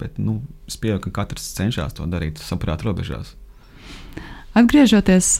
bet 0.01 0.18
nu, 0.22 0.40
es 0.68 0.79
pieņemu, 0.81 1.03
ka 1.07 1.14
katrs 1.22 1.49
cenšas 1.57 1.96
to 1.96 2.07
darīt 2.11 2.40
saprāta 2.42 2.88
robežās. 2.88 3.35
Atgriežoties 4.57 5.35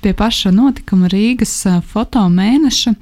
pie 0.00 0.14
paša 0.16 0.50
notikuma 0.54 1.10
Rīgas 1.12 1.52
fotomēneša, 1.92 2.94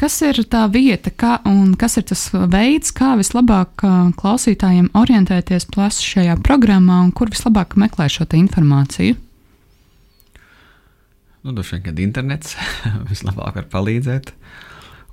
kas 0.00 0.16
ir 0.24 0.40
tā 0.48 0.64
vieta 0.72 1.12
kā, 1.12 1.34
un 1.48 1.74
kas 1.78 1.98
ir 2.00 2.06
tas 2.08 2.22
veids, 2.32 2.92
kā 2.96 3.12
vislabāk 3.20 3.84
klausītājiem 4.20 4.88
orientēties 4.96 5.68
plaši 5.74 6.06
šajā 6.14 6.38
programmā 6.44 7.02
un 7.04 7.12
kur 7.16 7.32
vislabāk 7.32 7.76
meklēt 7.80 8.16
šo 8.16 8.28
informāciju? 8.38 9.18
Nu, 11.40 11.54
Droši 11.56 11.76
vien, 11.76 11.84
kad 11.88 12.00
internets 12.00 12.56
vislabāk 13.12 13.60
var 13.60 13.68
palīdzēt. 13.72 14.34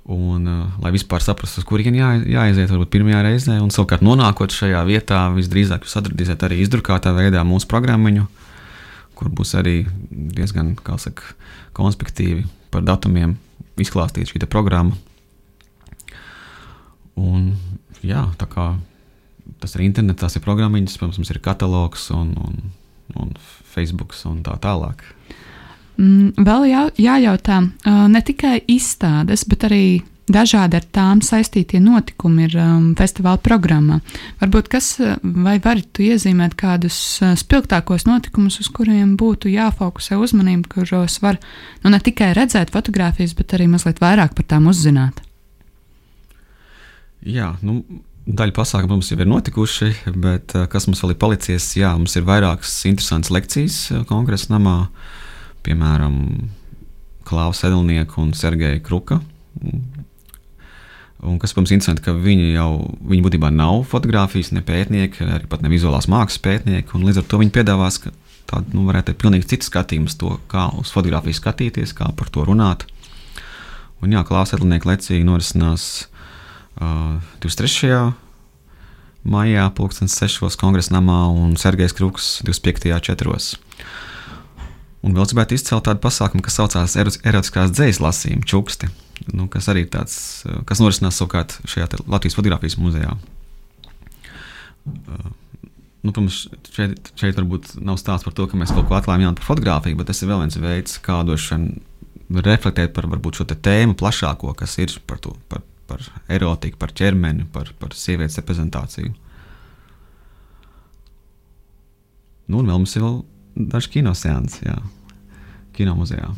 Un, 0.08 0.46
uh, 0.48 0.76
lai 0.80 0.92
vispār 0.94 1.20
saprastu, 1.20 1.60
uz 1.60 1.66
kurien 1.68 1.96
jā, 1.96 2.14
jāaiziet, 2.24 2.70
varbūt 2.72 2.94
pirmajā 2.94 3.18
reizē, 3.26 3.58
un 3.60 3.68
savukārt 3.72 4.00
nonākot 4.04 4.54
šajā 4.56 4.80
vietā, 4.88 5.26
visdrīzāk 5.34 5.84
jūs 5.84 5.98
atradīsiet 6.00 6.46
arī 6.48 6.62
izdrukātā 6.64 7.12
veidā 7.16 7.42
mūsu 7.44 7.68
programmu, 7.68 8.24
kur 9.18 9.28
būs 9.28 9.52
arī 9.60 9.82
diezgan 10.08 10.72
saka, 10.96 11.36
konspektīvi 11.76 12.46
par 12.72 12.88
datumiem 12.88 13.36
izklāstīta 13.82 14.30
šī 14.30 14.48
programma. 14.50 14.96
Un, 17.18 17.52
jā, 18.02 18.28
tā 18.38 18.46
kā 18.50 18.70
tas 19.58 19.74
ir 19.74 19.86
internets, 19.86 20.20
tās 20.20 20.36
ir 20.38 20.44
programmas, 20.44 20.96
protams, 20.98 21.18
mums 21.18 21.32
ir 21.32 21.40
katalogs 21.42 22.10
un, 22.14 22.34
un, 22.38 22.58
un 23.18 23.32
Facebook 23.72 24.14
un 24.28 24.42
tā 24.46 24.54
tālāk. 24.62 25.02
Mm, 25.98 26.44
vēl 26.46 26.68
jā, 26.70 26.84
jājautā, 26.94 27.62
ne 28.12 28.22
tikai 28.22 28.60
izstādes, 28.70 29.42
bet 29.50 29.66
arī 29.66 29.84
dažādi 30.32 30.78
ar 30.78 30.86
tām 30.94 31.20
saistītie 31.24 31.80
notikumi 31.82 32.46
ir 32.46 32.56
um, 32.60 32.88
festivāla 32.98 33.40
programmā. 33.42 34.00
Varbūt 34.40 34.70
kas, 34.72 34.90
vai 35.22 35.58
varat 35.64 36.00
iezīmēt 36.02 36.56
kādus 36.58 36.98
spilgtākos 37.42 38.06
notikumus, 38.08 38.60
uz 38.62 38.70
kuriem 38.74 39.16
būtu 39.20 39.52
jāfokusē 39.52 40.18
uzmanība, 40.20 40.70
kuros 40.76 41.20
var 41.24 41.40
nu, 41.84 41.92
ne 41.92 42.00
tikai 42.02 42.32
redzēt 42.38 42.74
fotogrāfijas, 42.74 43.36
bet 43.38 43.56
arī 43.56 43.70
mazliet 43.70 44.02
vairāk 44.04 44.36
par 44.38 44.48
tām 44.48 44.68
uzzināt? 44.70 45.22
Jā, 47.26 47.52
nu, 47.66 47.80
daļa 48.28 48.54
pasākumu 48.54 48.98
mums 48.98 49.10
jau 49.10 49.18
ir 49.18 49.28
notikuši, 49.28 49.92
bet 50.14 50.54
kas 50.70 50.86
mums 50.86 51.02
vēl 51.02 51.16
ir 51.16 51.22
palicis, 51.22 51.72
jā, 51.80 51.90
mums 51.98 52.14
ir 52.16 52.28
vairākas 52.28 52.76
interesantas 52.90 53.34
lekcijas 53.34 53.80
kongresa 54.10 54.54
namā. 54.54 54.76
Uh, 54.88 55.16
piemēram, 55.68 56.16
Klaus 57.28 57.62
Edelnieka 57.66 58.22
un 58.22 58.32
Sergeja 58.36 58.80
Kruka. 58.84 59.20
Un 61.18 61.40
kas, 61.42 61.50
protams, 61.50 61.72
ir 61.72 61.80
interesanti, 61.80 62.04
ka 62.04 62.12
viņi 62.14 62.52
jau 62.52 62.70
viņi 63.10 63.24
būtībā 63.24 63.48
nav 63.50 63.80
fotografijas, 63.90 64.52
ne 64.54 64.62
pētnieki, 64.62 65.24
arī 65.26 65.48
pat 65.50 65.64
ne 65.64 65.70
vizuālās 65.72 66.06
mākslas 66.10 66.42
pētnieki. 66.44 67.00
Līdz 67.02 67.22
ar 67.22 67.26
to 67.26 67.40
viņi 67.40 67.54
piedāvās 67.56 67.98
tādu, 68.48 68.76
nu, 68.76 68.84
varētu 68.86 69.10
teikt, 69.10 69.20
pilnīgi 69.24 69.48
citu 69.50 69.66
skatījumu 69.66 70.14
to, 70.20 70.36
kā 70.50 70.68
uz 70.78 70.92
fotografiju 70.94 71.34
skatīties, 71.40 71.96
kā 71.98 72.12
par 72.14 72.30
to 72.30 72.46
runāt. 72.46 72.86
Un 73.98 74.14
jā, 74.14 74.22
Klaus 74.22 74.54
Edelnieka 74.54 74.92
lekcija 74.92 75.26
norisinās 75.26 76.06
uh, 76.78 77.18
23. 77.42 78.12
maijā, 79.26 79.66
2006. 79.74 80.54
kongresa 80.60 80.94
namā 80.94 81.24
un 81.34 81.58
Sergejs 81.58 81.96
Kruks 81.98 82.36
25. 82.46 82.94
4. 83.10 83.58
Un 85.02 85.18
vēl 85.18 85.28
gribētu 85.30 85.58
izcelt 85.58 85.86
tādu 85.86 86.02
pasākumu, 86.06 86.46
kas 86.46 86.58
saucās 86.58 86.94
erotiskās 86.98 87.74
dzīslas 87.74 88.02
lasījuma 88.06 88.46
čuksti, 88.46 88.90
nu, 89.32 89.48
kas 89.52 89.68
arī 89.72 89.84
tāds, 89.90 90.14
kas 90.68 90.80
norisinās 90.82 91.18
savukārt 91.20 91.58
šajā 91.68 92.04
Latvijas 92.06 92.36
fotografijas 92.38 92.78
muzejā. 92.80 93.16
Uh, 94.88 95.28
nu, 96.02 96.12
protams, 96.12 96.46
šeit, 96.72 97.12
šeit 97.18 97.38
varbūt 97.38 97.74
nav 97.84 97.98
stāsts 98.00 98.26
par 98.26 98.34
to, 98.36 98.46
ka 98.48 98.58
mēs 98.58 98.72
kaut 98.74 98.88
ko 98.88 98.96
atklājam 98.98 99.26
jaunu 99.26 99.40
par 99.40 99.48
fotografiju, 99.50 99.98
bet 99.98 100.10
tas 100.10 100.22
ir 100.22 100.30
vēl 100.30 100.44
viens 100.44 100.58
veids, 100.62 100.98
kā 101.04 101.20
došana 101.26 102.42
reflektēt 102.44 102.92
par 102.96 103.08
varbūt, 103.10 103.40
šo 103.40 103.48
tēmu 103.50 103.96
plašāko, 103.98 104.52
kas 104.56 104.76
ir 104.82 104.94
par, 105.08 105.20
to, 105.24 105.34
par, 105.50 105.64
par 105.88 106.04
erotiku, 106.32 106.78
par 106.80 106.92
ķermeni, 106.96 107.48
par, 107.52 107.72
par 107.80 107.96
sievietes 107.96 108.38
reprezentāciju. 108.40 109.14
Nu, 112.48 112.60
un 112.60 112.68
vēl 112.68 112.78
mums 112.78 112.94
ir 112.96 113.04
vēl 113.04 113.18
daži 113.74 113.98
kinoseansi, 113.98 114.68
jā, 114.68 114.76
kino 115.76 115.96
muzejā. 115.98 116.30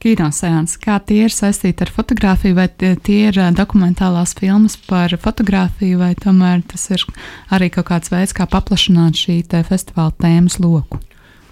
Kinoseansi, 0.00 0.78
kā 0.80 0.94
tie 1.04 1.26
ir 1.26 1.32
saistīti 1.34 1.84
ar 1.84 1.90
fotografiju, 1.92 2.56
vai 2.56 2.70
tie 2.72 3.18
ir 3.26 3.36
dokumentālās 3.52 4.32
filmas 4.38 4.78
par 4.88 5.12
fotografiju, 5.20 5.98
vai 6.00 6.14
tomēr 6.16 6.62
tas 6.70 6.86
ir 6.94 7.04
arī 7.52 7.68
kaut 7.74 7.90
kāds 7.90 8.08
veids, 8.08 8.32
kā 8.32 8.46
paplašināt 8.48 9.20
šī 9.20 9.42
festivāla 9.68 10.14
tēmas 10.16 10.56
loku? 10.62 11.02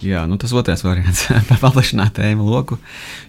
Jā, 0.00 0.22
nu 0.30 0.38
tas 0.40 0.54
otrais 0.56 0.80
variants- 0.86 1.26
paplašināt 1.64 2.16
tēmu 2.16 2.46
loku, 2.46 2.78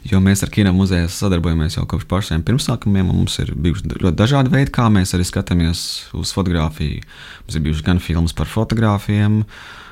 jo 0.07 0.21
mēs 0.23 0.45
ar 0.45 0.53
kino 0.53 0.71
muzeju 0.77 1.09
sadarbojamies 1.11 1.75
jau 1.75 1.83
kopš 1.89 2.07
pašiem 2.07 2.45
pirmsākumiem. 2.45 3.09
Mums 3.09 3.41
ir 3.43 3.51
bijuši 3.57 3.91
ļoti 3.99 4.15
dažādi 4.15 4.53
veidi, 4.53 4.71
kā 4.71 4.87
mēs 4.87 5.11
arī 5.17 5.27
skatāmies 5.27 5.83
uz 6.15 6.31
fotografiju. 6.31 7.03
Mums 7.43 7.59
ir 7.59 7.65
bijušas 7.67 7.87
gan 7.89 7.99
filmas 7.99 8.37
par 8.37 8.47
fotografiem, 8.47 9.41
Uh, 9.43 9.88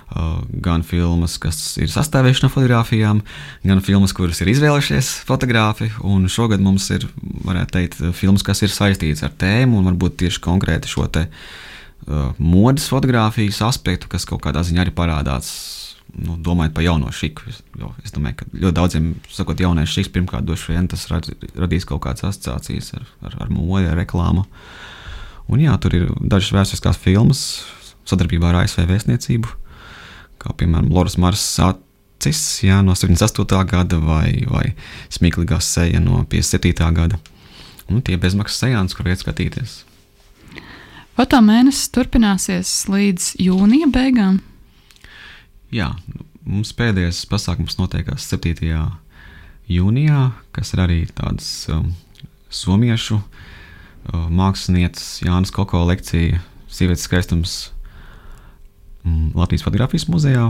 gan 0.63 0.84
filmas, 0.88 1.36
kas 1.41 1.60
ir 1.82 1.89
sastāvējušas 1.91 2.46
no 2.46 2.50
fotografijām, 2.52 3.22
gan 3.67 3.82
filmas, 3.84 4.13
kuras 4.15 4.39
ir 4.41 4.54
izvēlējušies 4.54 5.10
fotografi. 5.28 5.89
Šogad 6.32 6.63
mums 6.63 6.88
ir, 6.96 7.08
varētu 7.48 7.76
teikt, 7.76 8.00
filmas, 8.15 8.46
kas 8.48 8.63
ir 8.63 8.72
saistītas 8.72 9.26
ar 9.28 9.36
tēmu 9.36 9.82
un 9.82 9.89
varbūt 9.91 10.15
tieši 10.24 10.41
konkrēti 10.46 10.91
šo 10.91 11.10
te, 11.12 11.28
uh, 11.28 12.32
modes 12.39 12.88
fotografijas 12.88 13.60
aspektu, 13.67 14.08
kas 14.12 14.26
kaut 14.30 14.46
kādā 14.46 14.63
ziņā 14.63 14.86
arī 14.86 14.96
parādās. 14.96 15.52
Nu, 16.17 16.38
domājot 16.39 16.72
par 16.74 16.86
jauno 16.86 17.12
šiku, 17.13 17.52
jo 17.78 17.91
es 18.02 18.13
domāju, 18.15 18.39
ka 18.39 18.46
ļoti 18.56 18.76
daudziem, 18.78 19.10
sakot, 19.30 19.60
jaunais 19.60 19.91
šiks, 19.91 20.08
pirmkārt, 20.15 20.48
vien, 20.70 20.88
tas 20.89 21.04
rad, 21.12 21.28
radīs 21.60 21.86
kaut 21.86 22.00
kādas 22.08 22.24
asociācijas 22.30 22.93
ar, 22.96 23.04
ar, 23.28 23.36
ar 23.43 23.52
modi, 23.52 23.89
ar 23.91 24.00
reklāmu. 24.00 24.48
Un 25.52 25.62
jā, 25.62 25.76
tur 25.84 25.93
ir 26.00 26.08
dažas 26.24 26.56
vēsturiskās 26.56 26.98
filmas 27.04 27.43
sadarbībā 28.08 28.50
ar 28.50 28.63
ASV 28.63 28.88
vēstniecību 28.88 29.66
kā 30.48 30.56
piemēram 30.62 30.90
Loras 30.94 31.18
Marsas 31.20 31.60
acis 31.68 32.64
jā, 32.64 32.80
no 32.86 32.96
78. 32.96 33.60
gada 33.68 34.00
vai, 34.00 34.46
vai 34.48 34.72
Smieklīgā 35.14 35.60
seja 35.64 36.00
no 36.04 36.24
57. 36.24 36.88
gada. 36.96 37.20
Un 37.88 38.02
tie 38.04 38.18
bezmaksas 38.20 38.64
sejāns, 38.64 38.96
kur 38.96 39.08
iet 39.08 39.24
skatīties. 39.24 39.84
Foto 41.18 41.40
mēnesis 41.42 41.90
turpināsies 41.96 42.72
līdz 42.92 43.32
jūnija 43.42 43.88
beigām. 43.90 44.42
Jā, 45.74 45.92
mums 46.46 46.74
pēdējais 46.78 47.24
pasākums 47.32 47.80
notiekās 47.80 48.28
7. 48.30 48.68
jūnijā, 49.68 50.22
kas 50.56 50.76
ir 50.76 50.84
arī 50.84 51.00
tāds 51.16 51.48
um, 51.74 51.90
somiešu 52.54 53.18
uh, 53.18 54.28
mākslinieces 54.30 55.24
Jānis 55.26 55.52
Koko 55.56 55.84
lekcija 55.90 56.44
Sievietes 56.68 57.08
skaistums 57.08 57.58
Latvijas 59.38 59.65
fotografijas 59.65 60.08
muzejā, 60.12 60.50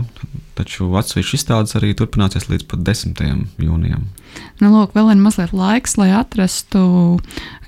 taču 0.58 0.88
atsevišķi 0.98 1.38
izstādes 1.38 1.76
arī 1.78 1.94
turpināsies 1.98 2.48
līdz 2.50 2.66
10. 2.88 3.24
jūnijam. 3.62 4.06
Nu, 4.60 4.70
lūk, 4.72 4.94
vēl 4.96 5.12
ir 5.14 5.22
mazliet 5.22 5.54
laiks, 5.56 5.96
lai 6.00 6.10
atrastu 6.16 7.18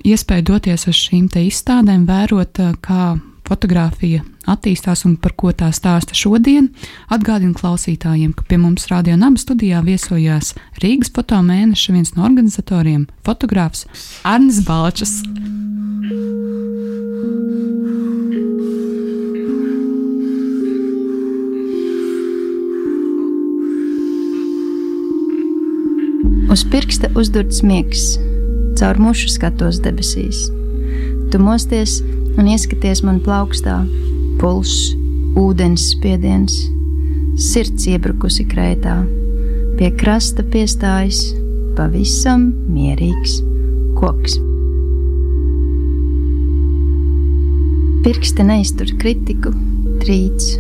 iespēju 0.07 0.49
doties 0.53 0.89
uz 0.91 0.97
šīm 0.97 1.29
izstādēm, 1.43 2.07
vērot, 2.09 2.59
eh, 2.59 2.75
kā 2.81 3.19
fotografija 3.51 4.23
attīstās 4.51 5.05
un 5.09 5.17
par 5.21 5.35
ko 5.39 5.53
tā 5.57 5.71
stāsta 5.75 6.17
šodien. 6.17 6.71
Atgādinu 7.13 7.57
klausītājiem, 7.59 8.35
ka 8.37 8.47
pie 8.49 8.61
mums 8.63 8.89
Rādio 8.91 9.17
Naba 9.19 9.41
studijā 9.43 9.83
viesojās 9.87 10.55
Rīgas 10.83 11.13
fotomēneša 11.17 11.97
viens 11.97 12.15
no 12.17 12.27
organizatoriem- 12.29 13.09
fotogrāfs 13.27 13.87
Arnis 14.25 14.63
Balčs. 14.67 15.21
Uz 26.51 26.65
pirksta 26.67 27.07
uzdurts 27.15 27.61
miegs, 27.63 28.17
caur 28.75 28.99
mušu 28.99 29.29
skatos 29.31 29.77
debesīs. 29.85 30.49
Tu 31.31 31.39
mosties 31.39 32.01
un 32.35 32.49
ieskaties 32.51 33.05
man 33.07 33.21
plaukstā, 33.23 33.77
pulss, 34.41 34.91
ūdens 35.39 35.85
spiediens, 35.93 36.57
sirds 37.39 37.87
iebrukusi 37.93 38.49
krētā, 38.51 38.97
pie 39.79 39.93
krasta 40.01 40.43
piestājas 40.43 41.23
pavisam 41.79 42.49
mierīgs 42.67 43.39
koks. 44.01 44.41
Pirksti 48.03 48.51
neiztur 48.51 48.91
kritiku, 48.99 49.55
trīc, 50.03 50.51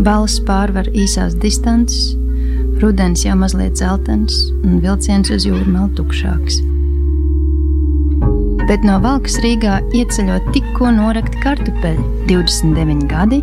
balss 0.00 0.40
pārvar 0.48 0.88
īsās 0.96 1.36
distances, 1.44 2.14
rudens 2.82 3.24
jau 3.26 3.38
mazliet 3.38 3.80
zeltains 3.80 4.36
un 4.62 4.82
vilciens 4.84 5.32
uz 5.34 5.48
jūrmālu 5.48 5.94
tukšāks 5.98 6.62
bet 8.72 8.84
no 8.88 8.94
Valkas 9.02 9.34
Rīgā 9.44 9.80
ieceļot 9.92 10.46
tikko 10.54 10.88
norakti 10.96 11.40
kartupeļi, 11.42 12.04
29 12.30 13.02
gadi, 13.10 13.42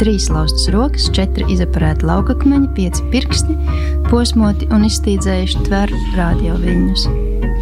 3 0.00 0.30
laustas 0.32 0.70
rokas, 0.72 1.10
4 1.16 1.50
izaparēti 1.52 2.06
laukakmeņi, 2.08 2.70
5 2.78 3.02
pirksti, 3.12 3.56
posmoti 4.08 4.70
un 4.72 4.86
iztīdzējuši 4.88 5.64
tver 5.66 5.92
radio 6.16 6.56
viļņus. 6.62 7.04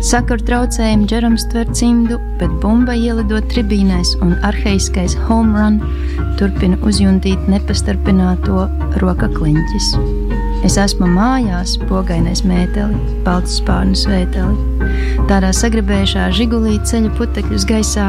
Sakaru 0.06 0.46
traucējumi 0.46 1.08
Džerams 1.10 1.48
tver 1.50 1.66
cimdu, 1.74 2.20
bet 2.38 2.52
bumba 2.62 2.94
ielidot 2.94 3.48
tribīnēs 3.50 4.14
un 4.22 4.36
arheiskais 4.46 5.18
home 5.26 5.58
run 5.58 5.80
turpina 6.38 6.78
uzjuntīt 6.86 7.50
nepastarpināto 7.50 8.68
rokakliņķis. 9.02 9.90
Es 10.66 10.74
esmu 10.80 11.06
mājās, 11.06 11.76
pogainais 11.86 12.42
mēteli, 12.46 12.96
balts 13.26 13.60
spārnu 13.60 13.94
svēteli. 13.98 14.56
Tādā 15.28 15.52
sagrabējušā 15.54 16.24
žigulī 16.34 16.78
ceļu 16.88 17.12
putekļus 17.18 17.66
gaisā 17.68 18.08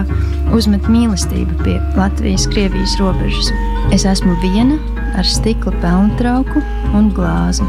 uzmet 0.55 0.87
mīlestību 0.89 1.59
pie 1.61 1.77
Latvijas-Krievijas 1.99 2.97
robežas. 3.01 3.51
Es 3.95 4.07
esmu 4.09 4.33
viena 4.41 4.79
ar 5.19 5.27
stikla 5.27 5.75
pelnu 5.83 6.17
trauku 6.19 6.63
un 6.97 7.11
glāzi, 7.13 7.67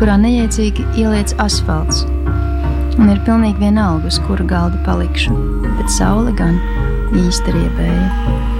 kurā 0.00 0.16
neiedzīgi 0.22 0.86
ieliec 0.96 1.36
asfalts. 1.42 2.06
Un 2.96 3.12
ir 3.12 3.20
pilnīgi 3.28 3.66
vienalga, 3.66 4.08
uz 4.08 4.20
kura 4.24 4.46
galda 4.48 4.80
palikšu, 4.88 5.36
bet 5.76 5.92
saule 5.92 6.32
gan 6.38 6.56
īsti 7.12 7.58
riebēja. 7.58 8.55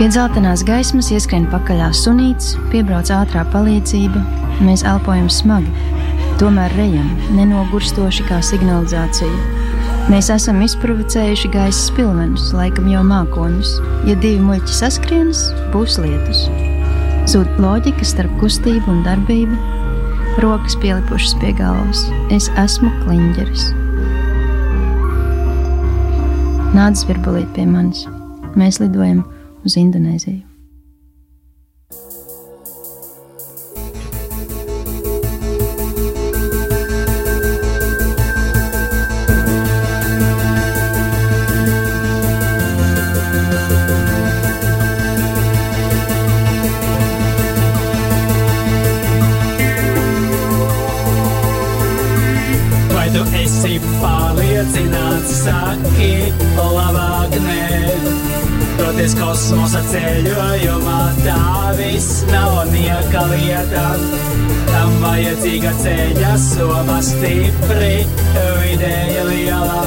Pie 0.00 0.08
dzeltenās 0.08 0.64
gaismas 0.64 1.12
ieskrien 1.12 1.44
pakaļā 1.52 1.92
sunīts, 1.92 2.54
piebrauc 2.72 3.12
ātrā 3.12 3.44
palīdzība, 3.52 4.24
Mēs 4.60 4.82
elpojam 4.84 5.30
smagi, 5.32 5.70
tomēr 6.36 6.72
rejam, 6.76 7.06
nenogurstoši 7.32 8.26
kā 8.28 8.42
signalizācija. 8.44 9.30
Mēs 10.12 10.28
esam 10.34 10.58
izprovocējuši 10.66 11.48
gaisa 11.54 11.86
spilvenus, 11.86 12.50
laikam 12.52 12.90
jau 12.92 13.00
mākoņus. 13.08 13.70
Ja 14.10 14.18
divi 14.20 14.42
muļķi 14.44 14.76
saskrienas, 14.76 15.46
būs 15.72 15.96
lietus. 16.02 16.44
Zūd 17.30 17.56
loģika 17.62 18.04
starp 18.04 18.36
kustību 18.42 18.92
un 18.92 19.00
darbību, 19.06 19.56
rokas 20.44 20.76
pielipušas 20.84 21.38
pie 21.40 21.54
galvas. 21.56 22.04
Es 22.28 22.52
esmu 22.60 22.92
kliņģeris. 23.06 23.70
Nāc 26.76 27.08
virbulīt 27.08 27.48
pie 27.56 27.64
manis. 27.64 28.04
Mēs 28.60 28.82
lidojam 28.82 29.24
uz 29.64 29.76
Indonēziju. 29.76 30.49
Stipri, 67.10 68.04
vidēja 68.62 69.24
liela. 69.28 69.82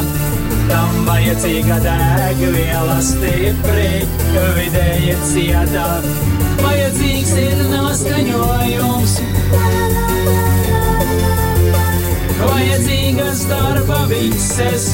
Tam 0.69 1.03
vajadzīga 1.07 1.79
degviela 1.83 2.97
stipri, 3.03 4.03
vidēja 4.57 5.17
cieta. 5.31 5.87
Vajadzīgs 6.63 7.33
ir 7.43 7.63
noskaņojums. 7.73 9.17
Vajadzīgas 12.43 13.47
darba 13.51 14.03
vises 14.11 14.91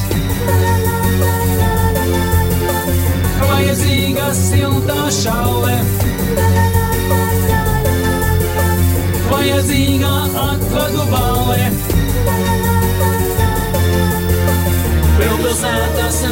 vajadzīga 3.59 4.27
silta 4.33 5.09
šaule. 5.13 5.75
Vajadzīga 9.29 10.13
atvadu 10.47 11.05
balē. 11.11 11.88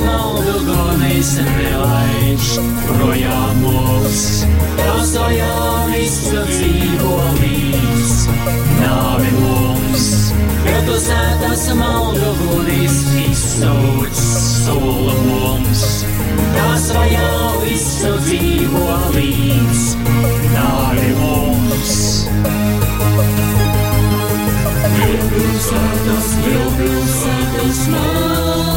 Maldu 0.06 0.60
gonis 0.68 1.32
nelaiž 1.42 2.48
projām 2.86 3.62
mūs. 3.64 4.22
Pasājā 4.78 5.56
visu 5.90 6.44
dzīvo 6.50 7.16
līdz 7.40 8.14
nāvi 8.82 9.32
mums. 9.40 10.06
Pilsētas 10.68 11.66
maldu 11.80 12.32
gonis 12.42 13.00
izsauc 13.24 14.22
sula 14.22 15.18
mums. 15.26 15.84
Tas 16.54 16.90
vajā 16.96 17.34
visu 17.66 18.14
dzīvo 18.28 18.88
līdz 19.18 19.86
nāvi 20.56 21.14
mums. 21.22 21.94
Pilsētas, 25.38 26.34
pilsētas, 26.48 27.86
malnūgunis. 27.94 28.77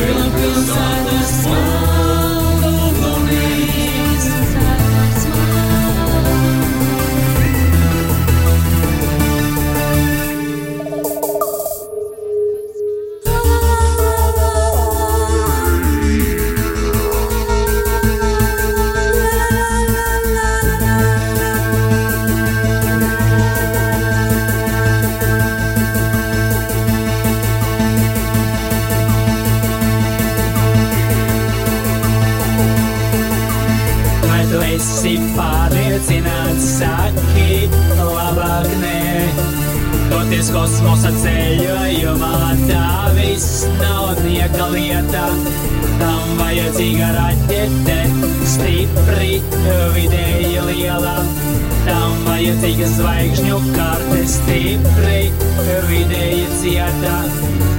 cieta. 56.61 57.17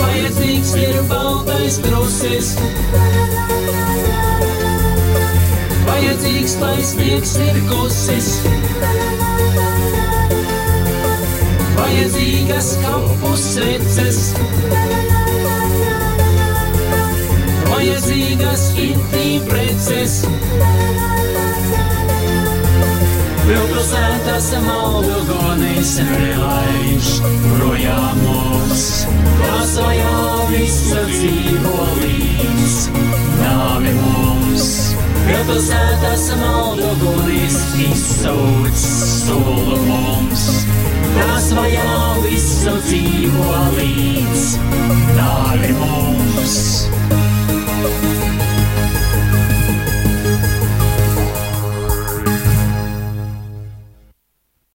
Vajadzīgs 0.02 0.74
ir 0.82 1.02
baltais 1.10 1.78
krusis 1.84 2.56
vajadzīgs, 5.86 6.54
lai 6.60 6.78
sniegs 6.86 7.34
ir 7.42 7.58
kusis. 7.68 8.30
Vajadzīgas 11.76 12.70
kapu 12.82 13.32
sveces, 13.38 14.20
vajadzīgas 17.70 18.66
intīm 18.86 19.46
preces. 19.50 20.22
Pilsētas 23.42 24.52
maldu 24.62 25.16
gonis 25.26 25.96
nelaiž 26.07 27.09
projām 27.57 28.20
mums, 28.22 28.83
tas 29.40 29.72
vajā 29.83 30.20
visa 30.52 31.02
dzīvo 31.09 31.87
līdz 31.96 32.76
nāvi 33.40 33.96
mums. 33.98 34.68
Pilsētas 35.26 36.28
maldu 36.38 36.92
gonis 37.02 37.59
izsauc 37.88 38.87
solu 38.87 39.81
mums, 39.90 40.46
tas 41.18 41.50
vajā 41.59 41.98
visu 42.28 42.78
dzīvo 42.87 43.62
līdz 43.81 44.46
nāvi 45.18 45.74
mums. 45.83 46.61